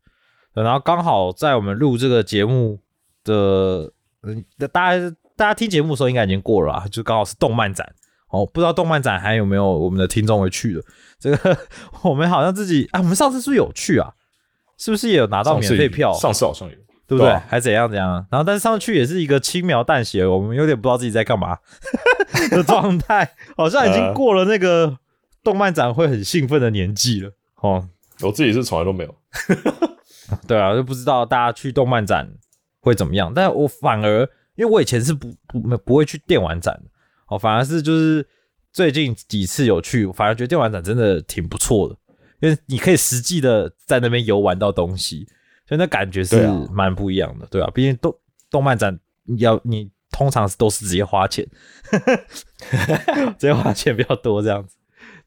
[0.53, 2.81] 然后刚好在我们录这个节目
[3.23, 3.93] 的，
[4.25, 7.89] 嗯，大家大家听节目的时候应该已经过了啊，就刚好是动漫展
[8.31, 8.45] 哦。
[8.45, 10.83] 不知道动漫展还有没有我们的听众会去的？
[11.21, 11.57] 这个
[12.03, 14.13] 我们好像自己啊，我们上次是不是有去啊？
[14.79, 16.13] 是不是也有拿到免费票？
[16.15, 16.75] 上次好像有，
[17.07, 17.31] 对不对？
[17.47, 18.27] 还怎样怎样？
[18.31, 21.59] 然后但是上去也是一个轻描淡写，我们有点不知道自己在干嘛
[22.51, 24.97] 的状态，好像已经过了那个
[25.45, 27.87] 动漫展会很兴奋的年纪了哦。
[28.23, 29.15] 我自己是从来都没有。
[30.47, 32.27] 对啊，就不知道大家去动漫展
[32.81, 33.33] 会怎么样。
[33.35, 34.21] 但我反而，
[34.55, 36.91] 因为我以前是不不没不会去电玩展的，
[37.29, 38.27] 哦，反而是就是
[38.73, 41.97] 最近几次有去，反而觉得电玩展真的挺不错的，
[42.41, 45.27] 因为你可以实际的在那边游玩到东西，
[45.69, 48.15] 所以那感觉是蛮不一样的，对啊，毕竟动
[48.51, 48.99] 动漫展
[49.39, 51.47] 要你通常是都是直接花钱，
[53.39, 54.77] 直接花钱比较多这样子。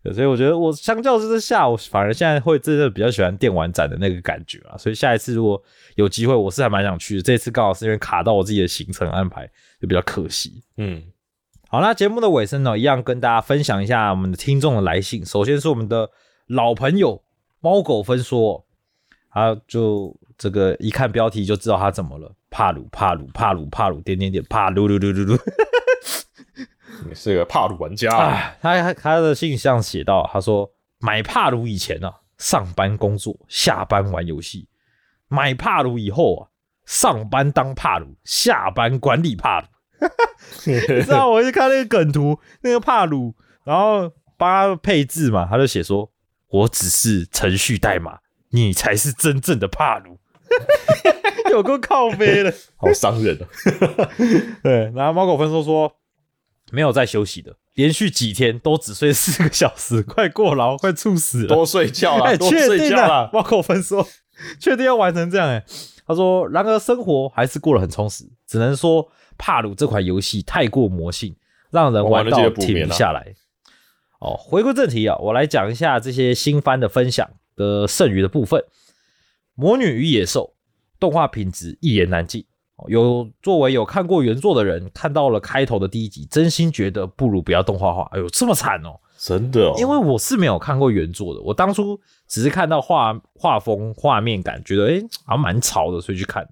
[0.04, 4.78] 对，所以我觉得我相较之下，我反而现在会真的比较喜欢电玩展的那个感觉啊。
[4.78, 5.62] 所以下一次如果
[5.96, 7.22] 有机会，我是还蛮想去的。
[7.22, 10.62] 这次刚好是因为卡到我自己的行程安排，就比较可惜。
[10.76, 11.02] 嗯，
[11.74, 15.26] 好，那节目的尾声呢，一样跟大家分享一下我们的听众的来信。
[15.26, 16.08] 首先是我们的
[16.46, 17.24] 老朋友
[17.62, 18.64] 猫狗分说，
[19.30, 25.40] 啊就这个一看标题就知道他怎么了，帕鲁帕鲁帕鲁帕鲁点点点帕鲁噜噜噜噜。
[27.10, 30.70] 你是个帕鲁玩家啊，啊，他他的信上写到，他说
[31.00, 34.68] 买帕鲁以前啊，上班工作，下班玩游戏；
[35.28, 36.50] 买帕鲁以后啊，
[36.86, 39.68] 上班当帕鲁，下班管理帕鲁。
[40.66, 43.34] 你知道我一看那个梗图，那个帕鲁，
[43.64, 46.10] 然后帮他配置嘛，他就写说
[46.50, 48.20] ：“我只是程序代码，
[48.50, 50.20] 你才是真正的帕鲁。
[51.52, 52.54] ”有够靠背的。
[52.78, 53.46] 好伤人啊。
[54.64, 55.92] 对，然后猫狗分说说
[56.72, 61.48] 没有在休息的，连续几天都只睡四个小时，快过劳，快猝死了。
[61.48, 63.30] 多睡觉啦，哎，多睡觉啦，。
[63.34, 64.08] 猫狗分说
[64.60, 65.64] 确定要完成这样哎。
[66.06, 69.08] 他说，然而生活还是过得很充实，只能说
[69.38, 71.36] 帕鲁这款游戏太过魔性，
[71.72, 73.34] 让人玩到停不下来。
[74.20, 78.60] 哦，回归正题啊，我来讲一下这些新番的分享的剩余的部分。
[79.56, 80.54] 《魔女与野兽》
[81.00, 82.46] 动画品质一言难尽。
[82.76, 88.10] 哦有作为有看过原作的人，看到了开头的第一集，真心觉得不如不要动画化。
[88.12, 89.00] 哎呦，这么惨哦！
[89.16, 96.48] 真的哦，因为我是没有看过原作的，我当初只是看到画画风、画面感，觉得诶好像蛮潮的，所以去看。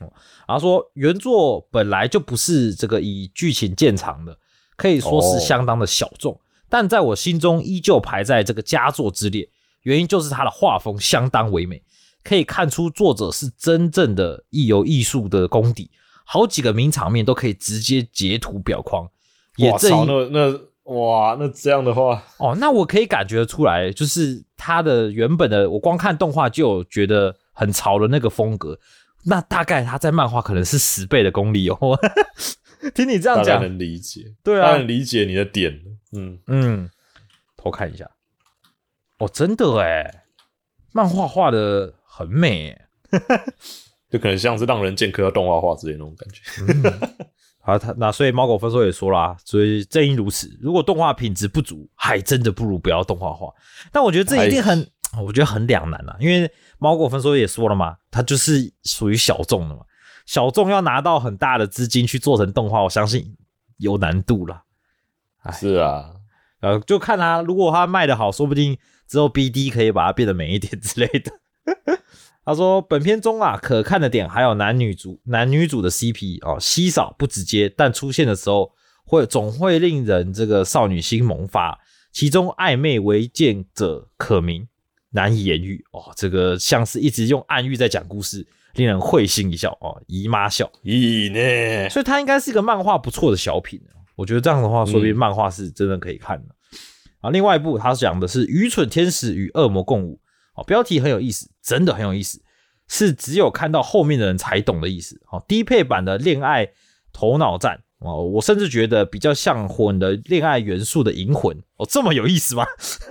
[0.00, 0.12] 哦，
[0.48, 4.36] 然后说原作本来就不是这个以剧情见长的，
[4.76, 9.48] 可以说是哦相当的小众，但在我心中依旧排在这个佳作之列。
[9.82, 11.82] 原因就是它的画风相当唯美，
[12.22, 15.90] 可以看出作者是真正的艺有艺术的功底，
[16.26, 19.08] 好几个名场面都可以直接截图表框。
[19.56, 20.60] 也，正那那
[20.94, 28.78] 哇，那这样的话，哦，那我可以感觉得出来，就是它的原本的，我光看动画就有觉得很潮的那个风格，
[29.24, 31.78] 那大概他在漫画可能是十倍的功力哦。
[32.94, 35.78] 听你这样讲，能理解，对啊能理解你的点，
[36.12, 36.90] 嗯，嗯，
[37.56, 38.10] 偷看一下，
[39.18, 40.24] 哦，真的哎，
[40.92, 42.86] 漫画画的很美哎。
[44.10, 47.24] 就可能像是让人剑客要动画化之类的那种感觉。
[47.62, 53.52] 好，他那所以猫狗分手也说啦，所以正因如此，如果动画品质不足，还真的不如不要动画化。
[53.92, 59.82] 但我觉得这一定很，我觉得很两难啊，因为猫狗分说也说了嘛，它就是属于小众的嘛，
[60.26, 63.36] 小众要拿到很大的资金去做成动画，我相信
[63.78, 64.62] 有难度啦。
[65.52, 66.12] 是啊，
[66.60, 71.32] 呃，就看它，如果它卖的好，说不定之后 BD 可以把它变得美一点 之类的。
[72.42, 78.72] 他说，本片中啊，可看的点还有男女主男女主的 CP 哦，稀少不直接，但出现的时候
[79.04, 81.78] 会总会令人这个少女心萌发，
[82.10, 84.66] 其中暧昧为见者可明，
[85.10, 86.12] 难以言喻哦。
[86.16, 90.70] 这个像是一直用暗喻在讲故事，令人会心一笑哦，姨妈笑。
[90.82, 91.88] 咦呢？
[91.90, 93.80] 所以它应该是一个漫画不错的小品，
[94.16, 96.54] 我觉得这样的话，说不定漫画是真的可以看的。
[97.20, 100.20] 啊，另外一部它讲的是愚蠢天使与恶魔共舞。
[100.54, 102.42] 哦，标题很有意思，真的很有意思，
[102.88, 105.20] 是只有看到后面的人才懂的意思。
[105.30, 106.68] 哦，低配版的恋爱
[107.12, 112.64] 头脑战哦，我甚至觉得比较像混的恋爱元素的银魂哦，这么有意思吗？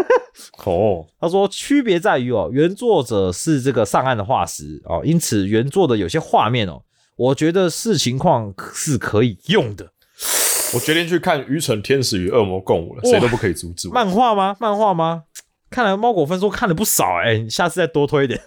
[0.65, 6.81] 哦，他说区别在于哦，原作者是这个上岸的化石哦，因此原作的有些画面哦，
[7.15, 9.91] 我觉得视情况是可以用的。
[10.73, 13.93] 我决定去看《愚蠢天使与恶魔共舞》了，谁都不可以阻止我。
[13.93, 14.55] 漫画吗？
[14.59, 15.23] 漫画吗？
[15.69, 18.39] 看来猫狗分说看了不少哎、你下次再多推一点。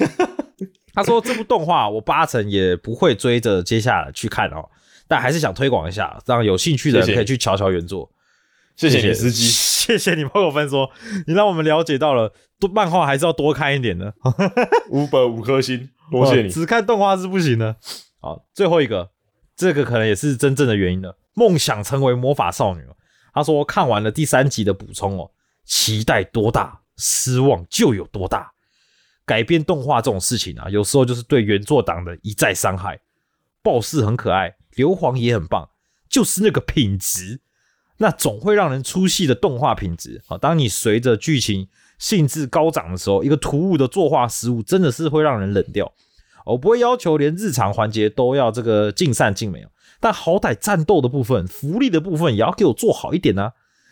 [0.94, 4.68] 他说这部动画我八成也不会追着接下来去看哦，
[5.08, 8.08] 但还是想推广一下，让有兴趣的人可以去瞧瞧原作。
[8.76, 9.44] 谢谢你，司机。
[9.88, 10.90] 谢谢你猫狗分说，
[11.26, 12.30] 你让我们了解到了
[12.60, 14.12] 多漫画还是要多看一点的。
[14.90, 16.48] 五本五颗星，多谢你。
[16.48, 17.74] 哦只看动画是不行的。
[18.20, 19.10] 好，最后一个，
[19.56, 21.16] 这个可能也是真正的原因了。
[21.34, 22.94] 梦想成为魔法少女哦，
[23.32, 25.30] 他说看完了第三集的补充哦，
[25.64, 28.52] 期待多大，失望就有多大。
[29.24, 33.00] 改编动画这种事情啊，有时候就是对原作党的一再伤害。
[33.62, 35.68] 暴士很可爱，硫磺也很棒，
[36.08, 37.40] 就是那个品质，
[37.98, 40.38] 那总会让人出戏的动画品质啊。
[40.38, 41.68] 当你随着剧情
[41.98, 45.92] 兴致高涨的时候，一个突兀的作画失误，真的是会让人冷掉。
[46.46, 49.68] 我不会要求连日常环节都要这个尽善尽美哦，
[50.00, 53.50] 但好歹战斗的部分、福利的部分也要给我做好一点呢、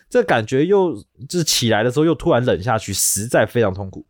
[0.08, 0.94] 这感觉又
[1.28, 4.06] 就是起来的时候又突然冷下去，实在非常痛苦。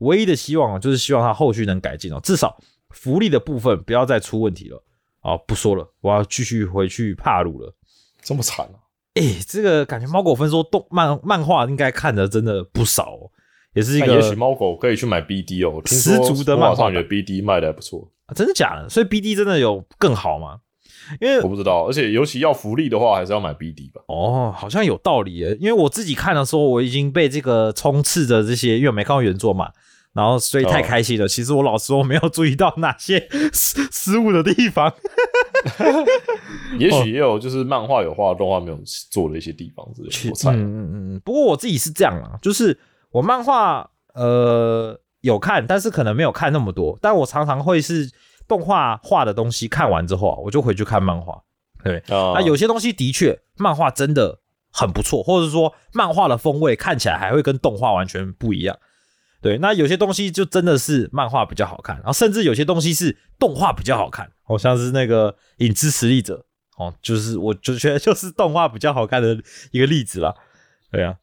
[0.00, 2.58] 唯一的希望啊，就是希望他后续能改进哦，至少
[2.90, 4.82] 福利的部分不要再出问题了。
[5.26, 7.74] 啊，不说了，我要继续回去帕鲁了。
[8.22, 8.78] 这么惨啊！
[9.14, 13.30] 哎、这个感觉猫狗分说动漫漫画应该看的真的不少、哦，
[13.74, 18.88] 也是一个也许猫狗可以去买 BD 哦，十足的漫画魔法少女的 BD 卖的还不错，啊真的假的？
[18.88, 20.60] 所以 BD 真的有更好吗？
[21.20, 21.86] 因为我不知道。
[21.86, 24.02] 而且尤其要福利的话，还是要买 BD 吧。
[24.08, 25.56] 哦，好像有道理耶。
[25.60, 29.70] 因为我自己看的时候，我已经被这个充斥着这些，因为我没看过原作嘛，
[30.16, 31.28] 然后所以太哦开心了。
[31.28, 34.92] 其实我老实说，没有注意到哪些 失失误的地方。
[36.78, 38.78] 也许也有就是漫画有画，动画没有
[39.10, 40.30] 做的一些地方之类的。
[40.30, 41.20] 我猜嗯嗯嗯嗯。
[41.24, 42.76] 不过我自己是这样啊，就是
[43.10, 46.98] 我漫画呃有看，但是可能没有看那么多。
[47.02, 48.10] 但我常常会是
[48.48, 51.42] 动画画的东西看完之后啊，我就回去看漫画。
[51.84, 54.40] 对，啊那有些东西的确漫画真的
[54.72, 58.76] 很不错，或者说漫画的风味看起来还会跟动画完全不一样。
[59.46, 66.44] 对，那有些东西就真的是漫画比较好看，然后甚至有些东西是动画比较好看，好、像是那个《影之实力者》
[66.84, 69.38] 哦，就是我就觉得就是动画比较好看的
[69.70, 70.34] 一个例子啦。
[70.90, 71.14] 对啊，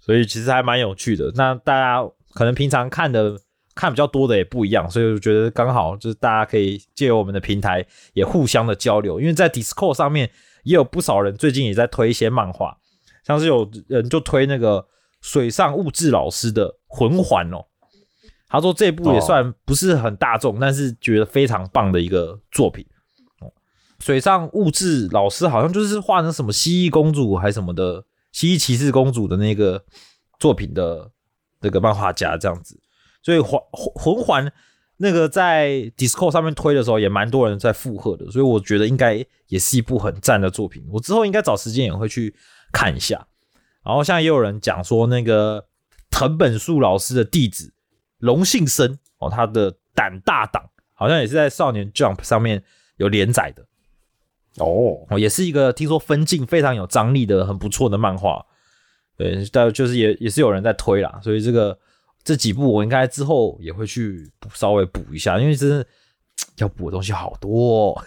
[0.00, 1.32] 所以其实还蛮有趣的。
[1.34, 3.36] 那大家可能平常看的
[3.74, 10.30] 看比较多的也不一样，所以我觉得刚好就是大家可以借由我们的平台也互相的交流，因为在 Discord 上面
[10.62, 12.78] 也有不少人最近也在推一些漫画，
[13.26, 14.86] 像是有人就推那个
[15.20, 17.64] 水上物质老师的魂环哦，
[18.48, 22.86] 他说这部也算不是很大众，但是觉得非常棒的一个作品。
[23.40, 23.52] 哦，
[23.98, 29.84] 水上物质老师好像就是画成什么蜥蜴公主还是什么的蜥蜴骑士公主的那个
[30.38, 31.10] 作品的
[31.60, 32.80] 那个漫画家这样子，
[33.22, 34.52] 所以环魂环
[34.98, 40.84] 那个在 Discord 上面推的时候也蛮多人在附和的，所以我觉得应该也是一部很赞的作品。
[40.92, 42.32] 我之后应该找时间也会去
[42.72, 43.26] 看一下。
[43.84, 45.66] 然后像也有人讲说，那个
[46.14, 47.74] 藤本树老师的弟子
[48.18, 50.62] 龙信生哦，他的胆大党
[50.92, 52.62] 好像也是在少年 Jump 上面
[52.98, 53.66] 有连载的
[54.64, 58.46] 哦，哦，也是一个听说分镜非常有张力的很不错的漫画。
[59.16, 61.76] 对，但就是也也是有人在推啦，所以这个
[62.22, 65.84] 这几部我应该之后也会去稍微补一下，因为真的
[66.58, 68.04] 要补的东西好多、哦。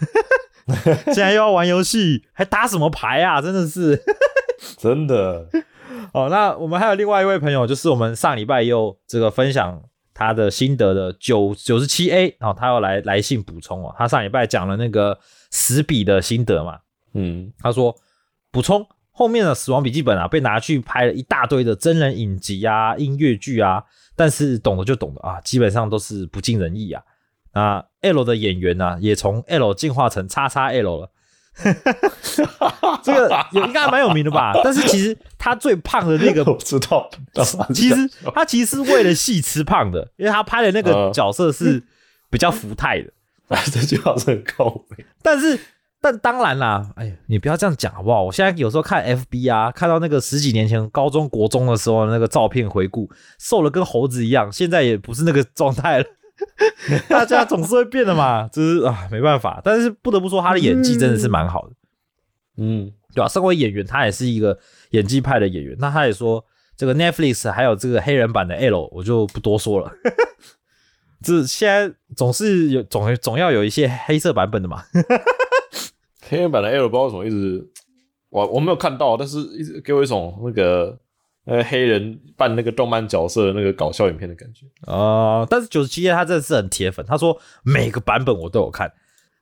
[1.06, 3.42] 现在又要玩游戏，还打什么牌啊？
[3.42, 4.02] 真的是。
[4.76, 5.48] 真的，
[6.12, 9.82] 哦，那我们还有另外一位朋友，就是我们上礼拜又这个分享
[10.14, 13.94] 他的心得的九九十七 A，然后他要来来信补充哦。
[13.96, 15.18] 他上礼拜讲了那个
[15.50, 16.78] 死笔的心得嘛，
[17.14, 17.94] 嗯，他说
[18.50, 23.84] 补充后面的《死亡笔记本》啊，被拿去拍了一大堆的真人影集啊、音乐剧啊，
[24.16, 27.02] 但是懂的就懂的啊，基本上都是不尽人意啊。
[27.52, 31.10] 那 L 的演员呢、啊，也从 L 进化成叉叉 L 了。
[33.02, 34.52] 这个有应该蛮有名的吧？
[34.62, 37.08] 但是其实他最胖的那个我知道，
[37.74, 41.82] 其实他其实是为了戏吃胖的，因为他拍的那个嗯角色是
[42.30, 43.10] 比较福态的。
[43.72, 45.06] 这句话是很高明。
[45.22, 45.58] 但是，
[46.02, 48.22] 但当然啦，哎呀，你不要这样讲好不好？
[48.22, 56.04] 我现在有时候看 FB 啊，看到那个十几年前高中国中的时候的那个照片回顾，瘦了跟猴子一样，现在也不是那个状态了。
[57.08, 59.60] 大家总是会变的嘛，就是啊，没办法。
[59.64, 61.74] 但是不得不说，他的演技真的是蛮好的。
[62.56, 64.58] 嗯，对吧、身为演员，他也是一个
[64.90, 65.76] 演技派的演员。
[65.78, 66.44] 那他也说，
[66.76, 69.92] 这个 Netflix 还有这个黑人版的 L，我就不多说了。
[71.22, 74.84] 这现在总是有总总要有一些黑色版本的嘛。
[76.28, 77.68] 黑人版的 L 不知道为什么一直
[78.30, 80.96] 我我没有看到，但是一直给我一种那个
[81.48, 84.66] 呃黑人扮那个动漫角色的那个搞笑影片的感觉。
[84.86, 88.92] 呃，但是九十七页他真的是很铁粉，他说每个版本我都有看，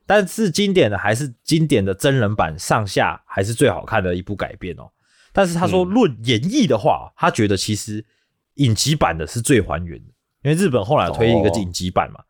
[0.06, 4.88] 但是经典的还是经典的真人版上下还是最好看的一部改编哦。
[5.32, 8.04] 但是他说论演绎的话，他觉得其实
[8.54, 10.12] 影集版的是最还原的，
[10.44, 12.20] 因为日本后来推一个影集版嘛，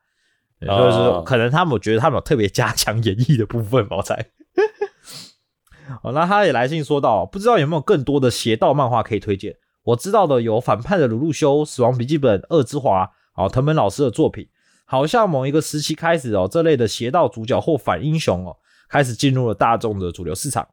[0.59, 4.27] 对所以说哦可能他们我觉得他们有特别加强演绎的部分吧，我猜。
[6.03, 9.55] 哦，那他也来信说到，不知道有没有更多的邪道漫画可以推荐？
[9.87, 14.49] 我知道的有反叛的鲁路修、死亡笔记本、恶之华，哦，藤本老师的作品，
[14.85, 18.57] 好像某一个时期开始哦，这类的邪道主角或反英雄哦，
[18.89, 20.67] 开始进入了大众的主流市场。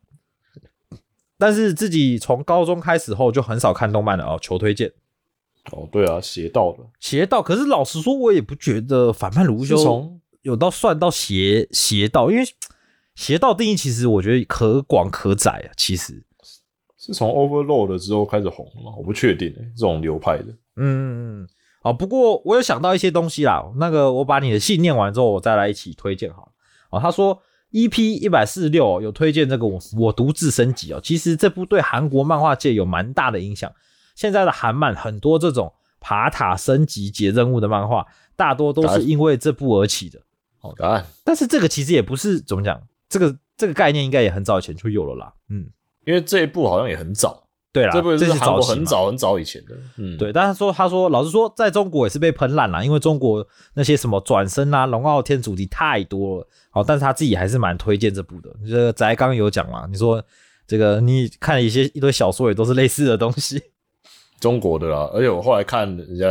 [1.37, 4.91] 但是自己从高中开始后就很少看动漫了哦，求推荐。
[5.71, 12.43] 哦，对啊，邪道的，邪道，可是老实说，我也不觉得反叛鲁路修从有到算到邪邪道，因为
[13.13, 16.25] 邪道定义其实我觉得可广可窄啊，其实。
[17.05, 18.93] 是从 Overload 之后开始红了吗？
[18.97, 20.45] 我不确定、欸、这种流派的。
[20.77, 21.47] 嗯，嗯，
[21.81, 23.61] 好，不过我有想到一些东西啦。
[23.75, 26.51] 那个，我把你的信念完之后，我再来一起推荐好了。
[26.91, 27.37] 哦，他说
[27.71, 31.01] EP 一百四十六有推荐这个我我独自升级哦。
[31.03, 33.69] 其实这部对韩国漫画界有蛮大的影响。
[34.15, 40.19] 现在的韩漫很多这种爬塔升级解任务的漫画，大多都是因为这部而起的。
[40.77, 45.33] 答案，但是这个其实也不是怎么讲，这个这个概念应该也很早以前就有了啦。
[45.49, 45.67] 嗯，
[46.05, 49.75] 因为这一部好像也很早，对啦，这部这是是韩国早很早很早以前的。
[49.97, 56.47] 嗯，对，但是说，他说，老实说，在中国也是被喷烂了，因为中国那些什么转身啊、龙傲天主题太多了。
[56.69, 58.49] 好，但是他自己还是蛮推荐这部的。
[58.67, 60.23] 这个翟刚有讲嘛，你说
[60.67, 63.61] 这个你看一些一堆小说也都是类似的东西。
[64.39, 65.09] 中国的啦。
[65.13, 66.27] 而且我后来看人家，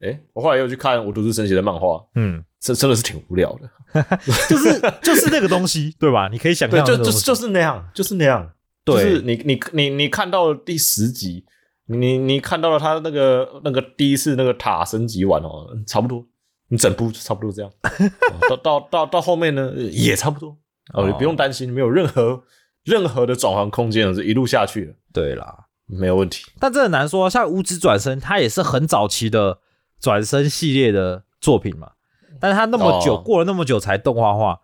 [0.00, 3.70] 诶、我后来又去看《我独自升级》的漫画，嗯，这真的是挺无聊的。
[4.48, 6.28] 就是就是那个东西，对吧？
[6.32, 8.50] 你可以想，象就就是就是那样，就是那样。
[8.84, 11.44] 对就是你你你你看到了第十集，
[11.86, 16.26] 你你看到了他那个那个第一次那个塔升级完哦，差不多，
[16.68, 17.70] 你整部就差不多这样。
[17.82, 20.56] 哦 到到到到后面呢，也差不多。
[20.92, 22.42] 哦，你不用担心，没有任何
[22.84, 25.66] 任何的转换空间了，是一路下去了，对啦。
[25.86, 26.44] 没有问题。
[26.58, 29.58] 但这很难说，像五指转身，它也是很早期的
[30.00, 31.92] 转身系列的作品嘛，
[32.40, 34.60] 但是它那么久、哦过了那么久才动画化，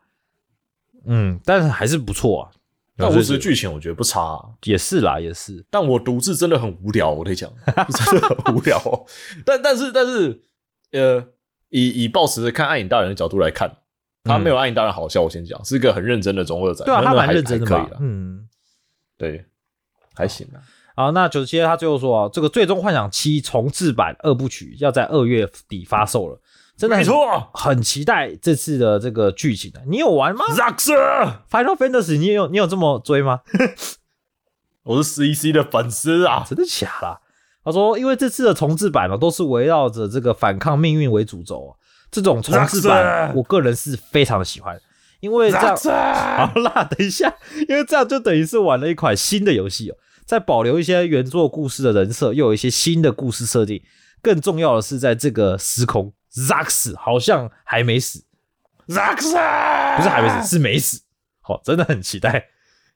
[1.05, 2.51] 嗯，但是还是不错啊。
[2.99, 9.07] 但无就是实剧情我觉得不差、啊，也是啦，也是，但我独自真的很无聊，我得讲， 真的很无聊、哦。
[9.47, 10.43] 但但是但是，
[10.91, 11.25] 呃，
[11.69, 13.73] 以以抱持着看暗影大人的角度来看，
[14.25, 15.23] 他没有暗影大人好笑。
[15.23, 18.49] 我先讲，是一个很认真的中二仔，对啊，他蛮认真的嘛还可以，了，嗯。
[19.17, 19.45] 对，
[20.15, 20.59] 还行啊。
[20.95, 26.41] 好，那九十七他最后说啊，这个《最终幻想七》重制版二部曲要在二月底发售了，
[26.79, 29.83] 真的没错很期待这次的这个剧情的。
[29.89, 33.41] 你有玩吗 z a x e？Final Fantasy 你有你有这么追吗？
[34.85, 37.21] 我是 CC 的粉丝啊，真的假的？
[37.65, 41.71] 他说，因为这次的重置版呢、都是围绕着这个反抗命运为主轴、啊，
[42.13, 44.81] 这种重置版我个人是非常的喜欢，
[45.19, 47.35] 因为这样好啦，等一下，
[47.69, 53.83] 因为这样就等于是玩了一款新的游戏哦，在保留一些原作故事的人设，又有一些新的故事设定。
[54.23, 56.13] 更重要的是，在这个时空
[56.47, 58.25] ，Zax 好像还没死
[58.87, 61.03] ，Zaxxer 不是还没死，是没死。
[61.41, 62.49] 好、真的很期待，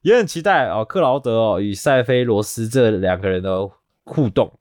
[0.03, 0.85] 也很期待哦。
[0.85, 3.69] 克劳德哦与塞菲罗斯这两个人的
[4.05, 4.59] 互动，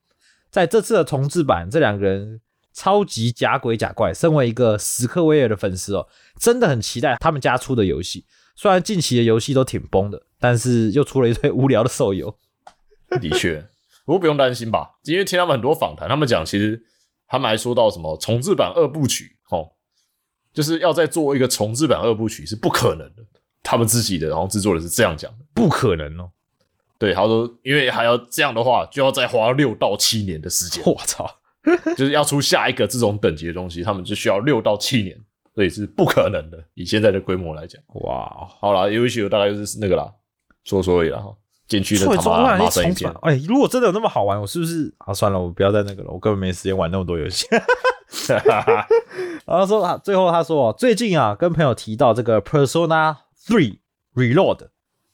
[0.49, 2.39] 在这次的重制版，这两个人
[2.73, 6.07] 超级假鬼假怪，身为一个史克威尔的粉丝哦，
[6.39, 8.25] 真的很期待他们家出的游戏。
[8.55, 12.37] 虽然近期的游戏都挺崩的，但是又出了一堆无聊的手游。
[13.19, 13.67] 的确，
[14.05, 16.81] 不过不用担心吧，因为听他们很多访谈，他们讲其实
[17.31, 19.71] 他们还说到什么重置版二部曲，哦，
[20.53, 23.23] 就是要再做一个重置版二部曲是不可能的。
[23.63, 26.29] 他们自己的然后制作人是这样讲的，不可能哦！
[26.97, 31.25] 对，他说因为还要这样的话，就要再花六到七年的时间，我操，
[31.95, 35.17] 就是要出下一个这种等级的东西，他们就需要六到七年，
[35.55, 36.61] 所以是不可能的。
[36.73, 40.11] 以现在的规模来讲，哇，好了，游戏大概就是那个啦，
[40.65, 41.33] 说说而已啦哈。
[41.71, 45.13] 进去的他妈骂声一片，哎，如果真的有那么好玩，我是不是啊？
[45.13, 47.47] 算了，我不要再那个了，我根本没时间玩那么多游戏。
[49.47, 53.15] 然后说啊，最后他说，最近啊，跟朋友提到这个 Persona
[53.47, 53.77] Three
[54.13, 54.67] Reload，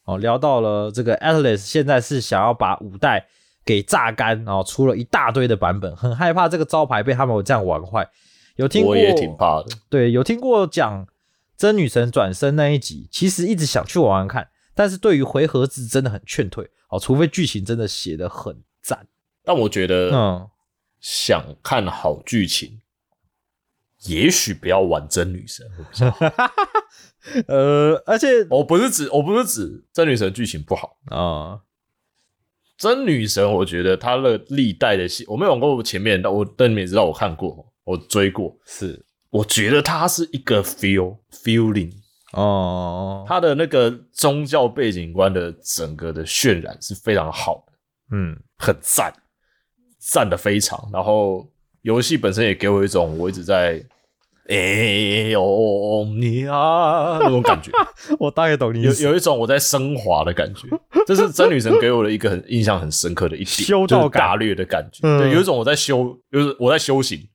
[0.06, 3.28] 哦，聊到了这个 Atlas 现在是想要把五代
[3.64, 8.10] 给榨干，然后出了一大堆的版本，很害怕这个招牌被他们这样玩坏。
[8.56, 8.94] 有听过？
[8.94, 9.68] 我也挺怕的。
[9.90, 11.06] 对，有听过讲
[11.56, 14.48] 真女神转身那一集，其实一直想去玩玩看。
[14.78, 19.08] 但是对于回合制真的很劝退哦，除非剧情真的写的很赞。
[19.44, 20.48] 但我觉得，嗯，
[21.00, 22.80] 想看好剧情，
[24.04, 25.66] 也许不要玩真女神。
[27.48, 31.62] 呃，而且我不是指，我不是指真女神剧情不好啊。
[32.78, 38.56] 真女神，我觉得她的历代的戏，我没有玩过前面，但我但你们也知道，我看过，我追过。
[38.66, 41.92] 是，我觉得它是一个 feel feeling。
[42.34, 47.74] 哦，他的那个宗教背景观的整个的渲染是非常好的，
[48.12, 49.14] 嗯，很赞，
[49.98, 50.90] 赞的非常。
[50.92, 51.50] 然后
[51.84, 53.82] 游戏本身也给我一种我一直在
[54.50, 57.72] 哎呦你啊那种感觉，
[58.20, 60.68] 我大概懂你有有一种我在升华的感觉，
[61.06, 67.28] 这是真女神给我的一个很印象很深刻的一点，修道大略的感觉，对，有一种我在修，就是我在修行，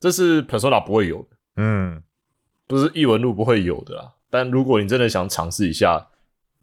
[0.00, 2.02] 这是 Persona 不会有的，嗯，
[2.66, 4.12] 不是异闻录不会有的啦。
[4.30, 6.08] 但如果你真的想尝试一下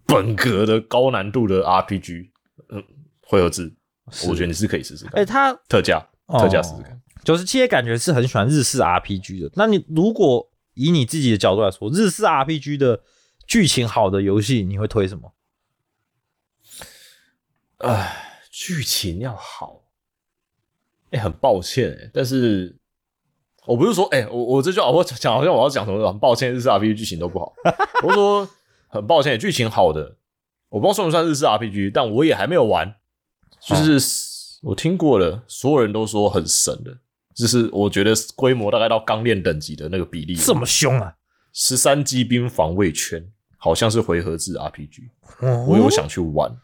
[0.05, 2.29] 本格的高难度的 RPG，
[2.69, 2.83] 嗯，
[3.21, 3.73] 回合制，
[4.27, 5.13] 我觉得你是可以试试看。
[5.15, 7.01] 哎，它特价，特价试试看。
[7.23, 9.51] 九十七也感觉是很喜欢日式 RPG 的。
[9.55, 13.01] 那你如果以你自己的角度来说，日式 RPG 的
[13.47, 15.33] 剧情好的游戏，你会推什么？
[17.79, 19.85] 哎，剧情要好。
[21.09, 22.77] 哎，很抱歉，哎，但是。
[23.67, 27.53] 我不是说，哎，我我这句话我讲好像我要讲什么，很抱歉，日式 RPG 剧情都不好。
[28.03, 28.47] 我说
[28.87, 30.15] 很抱歉，剧情好的，
[30.69, 32.95] 我不知道算不算日式 RPG，但我也还没有玩。
[33.61, 33.99] 就是
[34.61, 36.95] 我听过了，所有人都说很神的，
[37.33, 41.15] 就是我觉得规模大概到钢炼等级的那个比例，这么凶啊！
[41.51, 43.25] 十三机兵防卫圈
[43.57, 45.09] 好像是回合制 RPG，
[45.67, 46.55] 我有想去玩，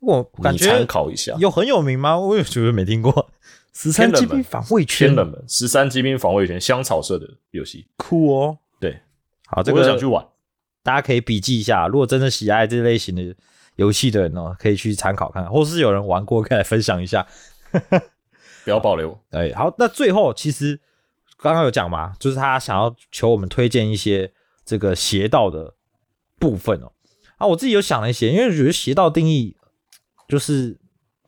[0.00, 2.18] 我感觉参考一下，有很有名吗？
[2.18, 3.30] 我也觉得没听过。
[3.78, 5.44] 十三机兵防卫圈，天冷门。
[5.46, 8.58] 十三机兵防卫圈，香草色的游戏，酷哦。
[8.80, 8.98] 对，
[9.48, 10.26] 好，这个想去玩，
[10.82, 11.86] 大家可以笔记一下。
[11.86, 13.36] 如果真的喜爱这类型的
[13.74, 17.26] 游戏的人哦，可以去参考看看，或是有人玩过，可以来分享一下。
[18.64, 19.20] 不要保留。
[19.32, 20.80] 哎，好，那最后其实
[21.36, 24.32] 刚刚有讲嘛，就是他想要求我们推荐一些
[24.64, 25.74] 这个邪道的
[26.38, 26.92] 部分哦。
[27.36, 29.54] 啊，我自己有想了一些，因为我觉得邪道定义
[30.26, 30.78] 就是。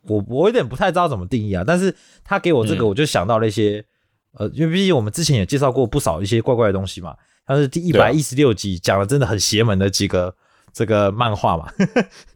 [0.03, 1.95] 我我有点不太知道怎么定义啊，但是
[2.25, 3.85] 他给我这个，我就想到了一些，
[4.33, 7.17] 呃，因为毕竟我们之前也介绍过不少一些怪怪的东西嘛。
[7.47, 10.35] 他是第一百一十六集讲了真的很邪门的几个
[10.71, 11.73] 这个漫画嘛，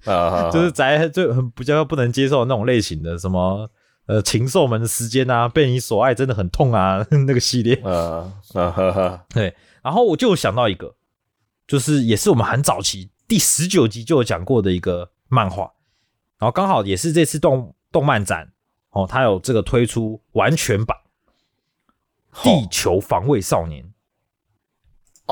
[0.50, 3.68] 就是宅就很比较不能接受那种类型的，什么
[4.06, 10.94] 呃禽兽们的时间啊，被你所爱真的很痛啊 那个系列，啊啊， 对，然后我就想到一个，
[11.66, 15.70] 就是也是我们很早期第十九集就有讲过的一个漫画。
[16.42, 18.50] 然后刚好也是这次动动漫展
[18.90, 20.98] 哦，它有这个推出完全版
[22.42, 23.84] 《地球防卫少年》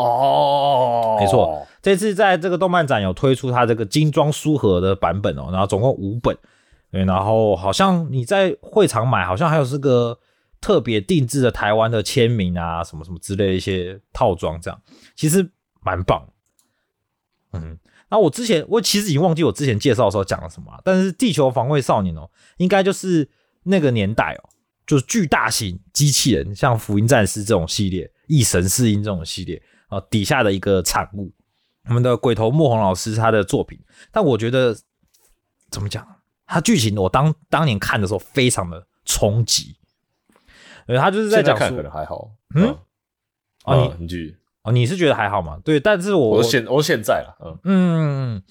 [0.01, 6.39] 哦，没错，这次在这个动漫展有推出它这个精装书盒的版本哦，然后总共五本，
[6.93, 10.17] 对，然后好像你在会场买，好像还有这个
[10.61, 14.81] 特别定制的台湾的签名啊，什么什么之类的一些套装，这样
[15.17, 15.51] 其实
[15.81, 16.25] 蛮棒，
[17.55, 17.77] 嗯。
[18.11, 23.29] 那我之前我其实已经忘记我之前介绍的时候讲了什么，但是《地球防卫少年》哦，应该就是
[23.63, 24.51] 那个年代哦，
[24.87, 31.33] 就是巨大型机器人，像《福音战士》这种系列，《异神四音》这种系列啊底下的一个产物。
[31.85, 33.79] 我们的鬼头莫红老师他的作品，
[34.13, 34.77] 但我觉得
[35.71, 36.07] 怎么讲，
[36.47, 39.77] 他剧情我当当年看的时候非常的冲击，
[40.87, 42.77] 呃，他就是在讲可能还好，嗯，
[43.65, 44.37] 啊，你继续。
[44.71, 45.59] 哦，你是觉得还好吗？
[45.65, 48.43] 对，但是我我现我现在了，嗯嗯，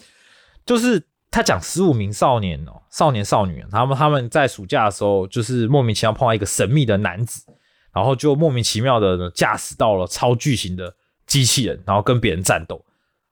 [0.65, 1.01] 就是
[1.31, 7.45] 他讲十五名少年哦，少年少女，他们他们在暑假的时候，就是莫名其妙碰到一个神秘的男子，
[7.93, 10.93] 然后就莫名其妙的驾驶到了超巨型的
[11.25, 12.83] 机器人，然后跟别人战斗。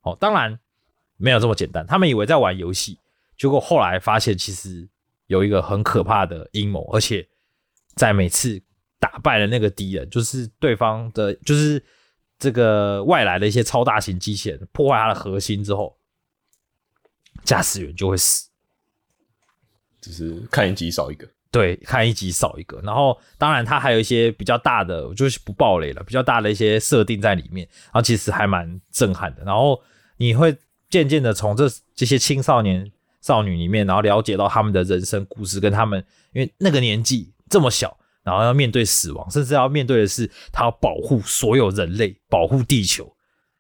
[0.04, 0.58] 哦，当然
[1.18, 2.98] 没有这么简单，他们以为在玩游戏，
[3.38, 4.88] 结果后来发现其实
[5.26, 7.28] 有一个很可怕的阴谋，而且
[7.96, 8.62] 在每次
[9.00, 11.84] 打败了那个敌人，就是对方的，就是
[12.40, 15.98] 这个外来的一些超大型机器人破坏它的核心之后，
[17.44, 18.48] 驾驶员就会死。
[20.00, 21.28] 就是看一集少一个。
[21.50, 22.80] 对，看一集少一个。
[22.82, 29.44] 然后，当然它还有一些比较大的，我就是不暴雷了，比较大的一些设定在里面，然后其实还蛮震撼的。
[29.44, 29.82] 然后
[30.18, 30.56] 你会
[30.90, 37.98] 渐渐的从这这些青少年少女里面，然后了解到他们的人生故事，跟他们因为那个年纪这么小，
[38.28, 43.12] 然后要面对死亡，甚至要面对的是他要保护所有人类、保护地球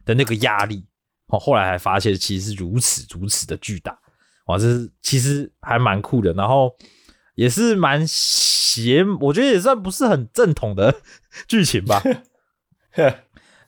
[0.06, 0.86] 的那个压力。
[1.28, 3.98] 哦，后来还发现其实是如此如此的巨大，
[4.48, 6.34] 哇，这是其实还蛮酷的。
[6.34, 6.76] 然后。
[7.38, 10.92] 也是蛮邪，我觉得也算不是很正统的
[11.48, 12.02] 剧情吧，
[12.96, 13.12] 对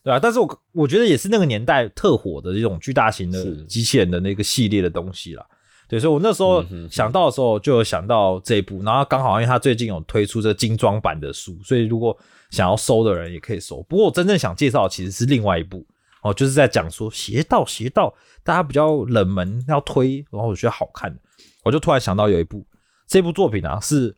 [0.04, 0.20] 吧？
[0.20, 5.46] 但是我我觉得也是那个年代特火的这种巨大型的机器人的那个系列的东西啦。
[5.90, 12.16] 对，所以我那时候想到的时候就有想到这一部，然后刚好因为他最近有推出这精装版的书，所以如果
[12.52, 13.82] 想要收的人也可以收。
[13.90, 15.84] 不过我真正想介绍的其实是另外一部
[16.22, 18.14] 哦，就是在讲说邪道邪道，
[18.44, 21.18] 大家比较冷门要推，然后我觉得好看，
[21.64, 22.64] 我就突然想到有一部。
[23.08, 24.16] 这部作品啊，是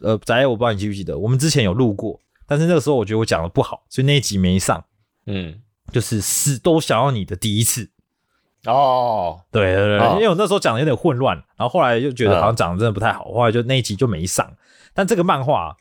[0.00, 4.84] 呃，仔，我不知道你记不记得，我们之前有录过，但是那个时候我觉得我讲的不好，所以那一集没上。
[5.24, 5.58] 嗯，
[5.90, 7.88] 就是死都想要你的第一次。
[8.72, 14.50] 哦，对对对，因为我那时候讲的有点混乱，然后后来又觉得好像讲的真的不太好，后来就那一集就没上。
[14.94, 15.76] 但这个漫画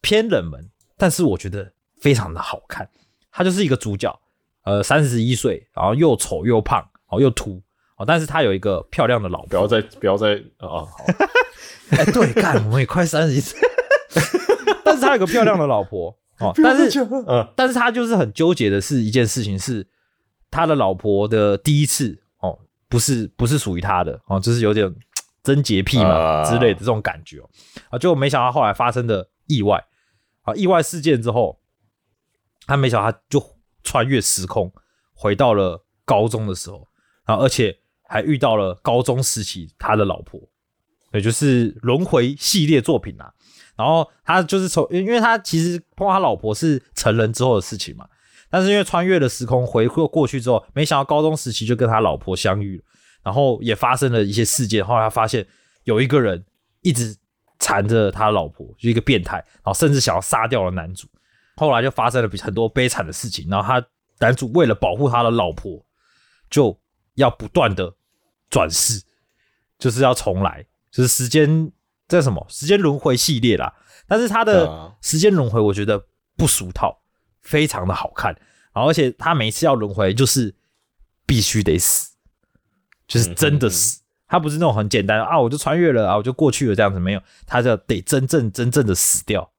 [0.00, 2.88] 偏冷门，但是我觉得非常的好看。
[3.30, 4.20] 他就是一个主角，
[4.64, 7.60] 呃，三十一岁，然后又丑又胖，然哦又秃，
[7.96, 9.48] 哦，但是他有一个漂亮的老婆。
[9.48, 10.68] 不要再不要再啊！
[10.68, 10.88] 好。
[11.90, 13.60] 哎，对，干，我们也快三十岁，
[14.82, 19.86] 但是他有个漂亮的老婆哦，但是，嗯，但是他就是很纠结的是一件事情，是
[20.50, 22.21] 他的老婆的第一次哦，
[22.92, 24.94] 不是不是属于他的哦，就是有点
[25.42, 27.48] 贞洁癖嘛之类的这种感觉哦，
[27.88, 29.82] 啊，就没想到后来发生的意外
[30.42, 31.58] 啊，意外事件之后，
[32.66, 33.42] 他没想到他就
[33.82, 34.70] 穿越时空
[35.14, 36.86] 回到了高中的时候，
[37.24, 40.38] 然后而且还遇到了高中时期他的老婆。
[41.14, 43.32] 也，就是轮回系列作品啊。
[43.76, 48.06] 然后他就是从，因为他其实碰到他老婆是成人之后的事情嘛。
[48.52, 52.84] 但是因为穿越了时空回过过去之后，没想到高中时期就跟他老婆相遇了，
[53.22, 54.84] 然后也发生了一些事件。
[54.84, 55.46] 后来他发现
[55.84, 56.44] 有一个人
[56.82, 57.16] 一直
[57.58, 61.08] 缠着他老婆，就一个变态，然后甚至想要杀掉了男主。
[61.56, 63.48] 后来就发生了很多悲惨的事情。
[63.48, 63.86] 然后他
[64.18, 65.82] 男主为了保护他的老婆，
[66.50, 66.78] 就
[67.14, 67.92] 要不断的
[68.50, 69.02] 转世，
[69.78, 70.66] 就是要重来。
[70.90, 71.72] 就是时间
[72.06, 73.74] 这什么时间轮回系列啦，
[74.06, 76.04] 但是他的时间轮回我觉得
[76.36, 77.01] 不俗套，
[77.42, 78.34] 非常的好看，
[78.72, 80.54] 然后而且他每次要轮回就是
[81.26, 82.12] 必须得死，
[83.06, 89.50] 就是真的死，他不是那种很简单啊，我就穿越了啊，我就过去了这样子没有，他就得真正真正的死掉，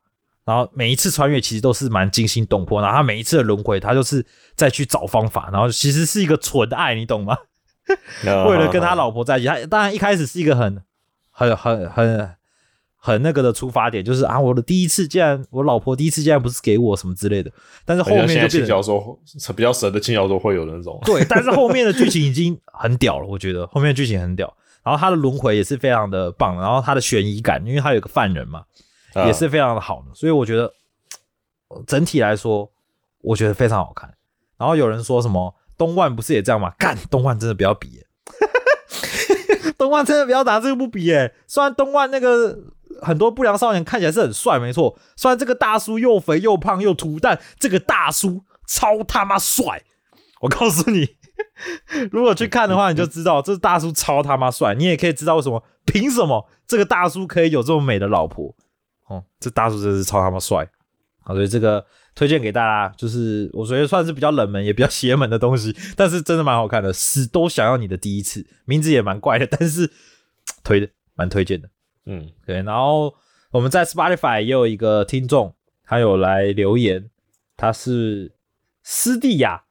[0.45, 4.25] 然后每一次穿越其实都是蛮惊心动魄，然后他每一次的轮回他就是
[4.55, 7.38] 再去找方法，然后其实是一个纯爱，你懂吗？
[8.23, 10.84] 为了跟他老婆在一起，他当然一开始是一个很。
[11.36, 12.36] 很很很
[13.06, 17.51] 很那个的出发点就是啊，我的第一次竟然我老婆第一次竟然不是给我什么之类的，
[17.84, 19.20] 但是后面就轻小说
[19.54, 28.63] 比较神的轻小说会有那种对，但是 后面的剧情已经很屌了，我觉得后面的剧情很屌，然后他的轮回也是非常的棒，然后他的悬疑感，因为他有个犯人嘛，
[29.25, 30.71] 也是非常的好的，所以我觉得
[31.86, 32.71] 整体来说
[33.20, 34.09] 我觉得非常好看。
[34.58, 36.74] 然后有人说什么东万不是也这样吗？
[36.80, 38.01] 干东万真的不要比。
[39.78, 42.58] 东万真的不要拿这个不比诶，虽然东万那个
[43.01, 44.97] 很多不良少年看起来是很帅，没错。
[45.15, 49.83] 虽然这个大叔又肥又胖又秃，但这个大叔超他妈帅！
[50.41, 51.15] 我告诉你，
[52.11, 54.75] 如果去看的话，你就知道这大叔超他妈帅。
[54.75, 58.55] 你也可以知道为什么，凭什么这个大叔可以有这么美的老婆？
[59.07, 60.70] 哦，这大叔真是超他妈帅！
[61.21, 61.86] 好，所以这个。
[62.15, 66.93] 推荐给大家，就是我觉得算是比较冷门也比较邪门的东西，但是真的蛮好看的。
[66.93, 69.89] 死都想要你的第一次，名字也蛮怪的，但是
[70.63, 71.67] 推的蛮推荐的。
[72.05, 72.62] 嗯，对。
[72.63, 73.13] 然后
[73.51, 77.09] 我们在 Spotify 也有一个听众，他有来留言，
[77.55, 78.34] 他是
[78.84, 79.63] 斯蒂亚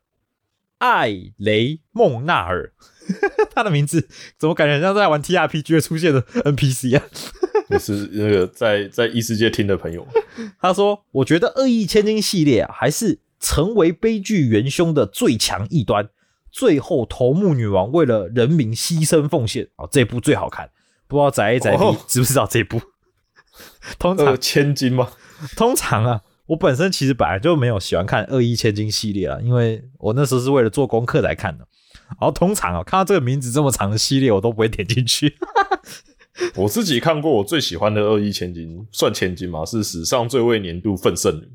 [0.79, 2.73] 艾雷孟纳尔，
[3.55, 7.05] 他的名字怎么感觉像在玩 TRPG 出现的 NPC 啊？
[7.71, 10.07] 也是那个在在异世界听的朋友，
[10.61, 16.11] 他说：“我觉得《恶意千金》系列啊，还是成为悲剧元凶的最强异端。
[16.51, 20.71] 最后头目女王为了人民牺牲奉献啊，这部最好看。
[21.13, 22.81] 不知道宅 A 宅 B 知不知道这部？
[23.99, 25.09] 通常千金吗？
[25.57, 31.67] 通常啊，我本身其实本来就没有喜欢看《恶意千金》系列啊，因为我那时候是为了做功课来看的。
[32.09, 35.35] 然后通常啊，看到这个名字这么长的系列，我都不会点进去。
[36.55, 39.65] 我自己看过我最喜欢的二亿千金，算千金吗？
[39.65, 41.49] 是史上最为年度奋胜女，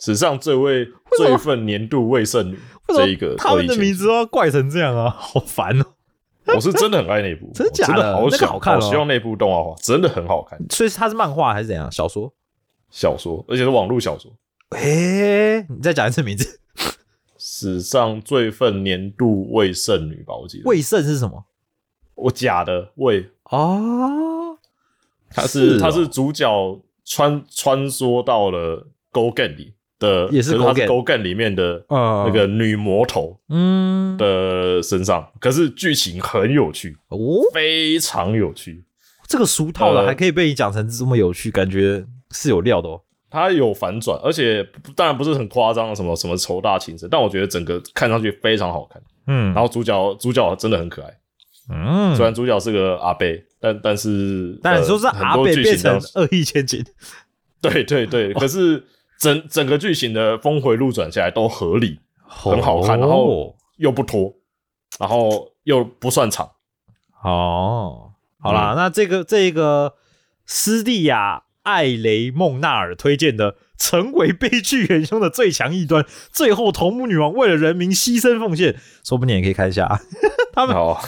[0.00, 0.86] 史上最为
[1.16, 2.58] 最份年度未胜女
[2.88, 5.84] 这一个他们的名字都要怪成这样啊，好烦哦。
[6.56, 11.90] 我是真的很爱那部， 真的假的真的好那个想好看哦希望那部动画化真的很好看，所以它是漫画还是怎样？
[11.92, 12.32] 小说？
[12.90, 14.32] 小说而且是网络小说，
[14.70, 16.58] 诶、你再讲一次名字。
[17.40, 20.64] 史上最愤年度未胜女吧，我记得。
[20.68, 21.44] 魏胜是什么？
[22.14, 24.58] 我假的魏，哦，
[25.30, 37.18] 他是是哦他是主角穿穿梭到了 Go Game 里的，也是可他 Go 是 Gen 里面的呃那个女魔头嗯的身上，可是剧情很有趣，哦，
[37.52, 38.84] 非常有趣。
[39.26, 43.00] 这个俗套的呃还可以被你讲成这么有趣，感觉是有料的哦。
[43.30, 44.66] 它有反转，而且
[44.96, 49.02] 当然不是很夸张的什么什么仇大情深，但我觉得整个看上去非常好看。
[49.26, 49.52] 嗯。
[49.52, 51.12] 然后主角主角真的很可爱，
[51.70, 52.16] 嗯。
[52.16, 56.82] 虽然主角是个阿贝，但但是但你说是阿贝变成恶意千金，
[57.60, 58.82] 对对对，可是
[59.18, 64.32] 整整个剧情的峰回路转下来都合理，很好看，然后又不拖，
[64.98, 66.52] 然后又不算长。
[67.22, 69.94] 哦，好啦，嗯那这个这个
[70.46, 80.00] 斯蒂亚艾雷孟纳尔推荐的成为悲剧元凶的最强异端，最后头目女王为了人民牺牲奉献，说不定也可以看一下 啊。
[80.52, 81.00] 他们好，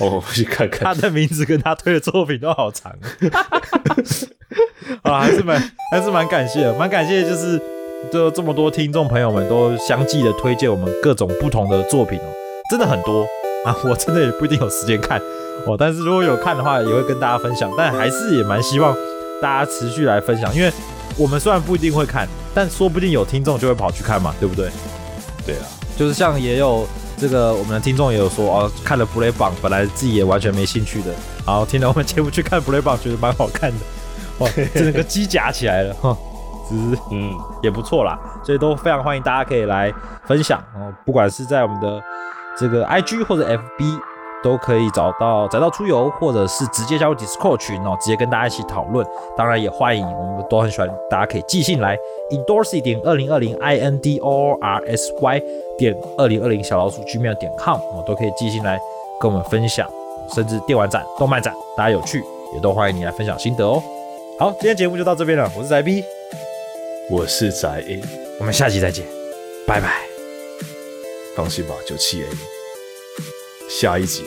[0.00, 0.82] 我去看看。
[0.82, 2.96] 他的名字跟他推的作品都好长，
[5.02, 5.60] 啊，还是蛮
[5.90, 7.60] 还是蛮感谢的，蛮感谢，就是
[8.10, 12.28] 就这么多听众朋友们都相继的推荐我们各种不同的作品哦，
[12.70, 13.26] 真的很多
[13.64, 15.20] 啊，我真的也不一定有时间看
[15.66, 18.94] 哦，但是如果有看的话，也会跟大家分享，但还是也蛮希望
[19.42, 20.72] 大家持续来分享，因为
[21.16, 24.68] 我们虽然不一定会看，但说不定有听众就会跑去看嘛，对不对？
[25.44, 25.64] 对啊，
[25.96, 31.10] 就是像也有这个我们的听众也有说哦，看了 Play 榜，本来自己也完全没兴趣的，
[31.46, 33.78] 然后听了我们节目去看 Play 榜，觉得蛮好看的，
[34.38, 36.16] 哇，整个机甲起来了 哈，
[37.10, 39.92] 嗯，也不错啦，所以都非常欢迎大家可以来
[40.24, 42.02] 分享哦，不管是在我们的
[42.58, 44.00] 这个 IG 或者 FB。
[44.42, 49.04] 都可以找到宅到出游，或者是直接加入 Discord 群哦，直接跟大家一起讨论。
[49.36, 51.98] 当然也欢迎，我们都很喜欢，大家可以寄信来
[52.30, 55.42] indorsy 点二零二零 i n d o r s y
[55.76, 58.78] 点二零二零小老鼠 gmail 点 com 哦，都可以寄信来
[59.20, 59.88] 跟我们分享，
[60.32, 62.22] 甚至电玩展、动漫展，大家有趣
[62.54, 63.82] 也都欢迎你来分享心得哦。
[64.38, 66.04] 好，今天节目就到这边了，我是宅 B，
[67.08, 68.02] 我是宅 A，
[68.38, 69.06] 我们下期再见，
[69.66, 70.02] 拜拜。
[71.34, 72.26] 放心吧，九七 A。
[73.66, 74.26] 下一集，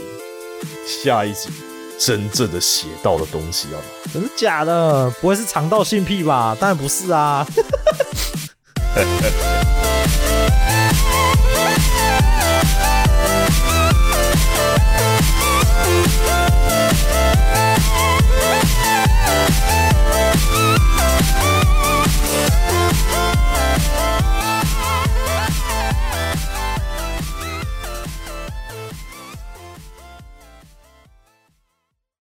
[1.04, 1.52] 下一集，
[2.00, 3.86] 真正的邪道的东西要来。
[4.12, 5.08] 真的假的？
[5.22, 6.58] 不会是肠道性癖吧？
[6.60, 7.46] 当然不是啊。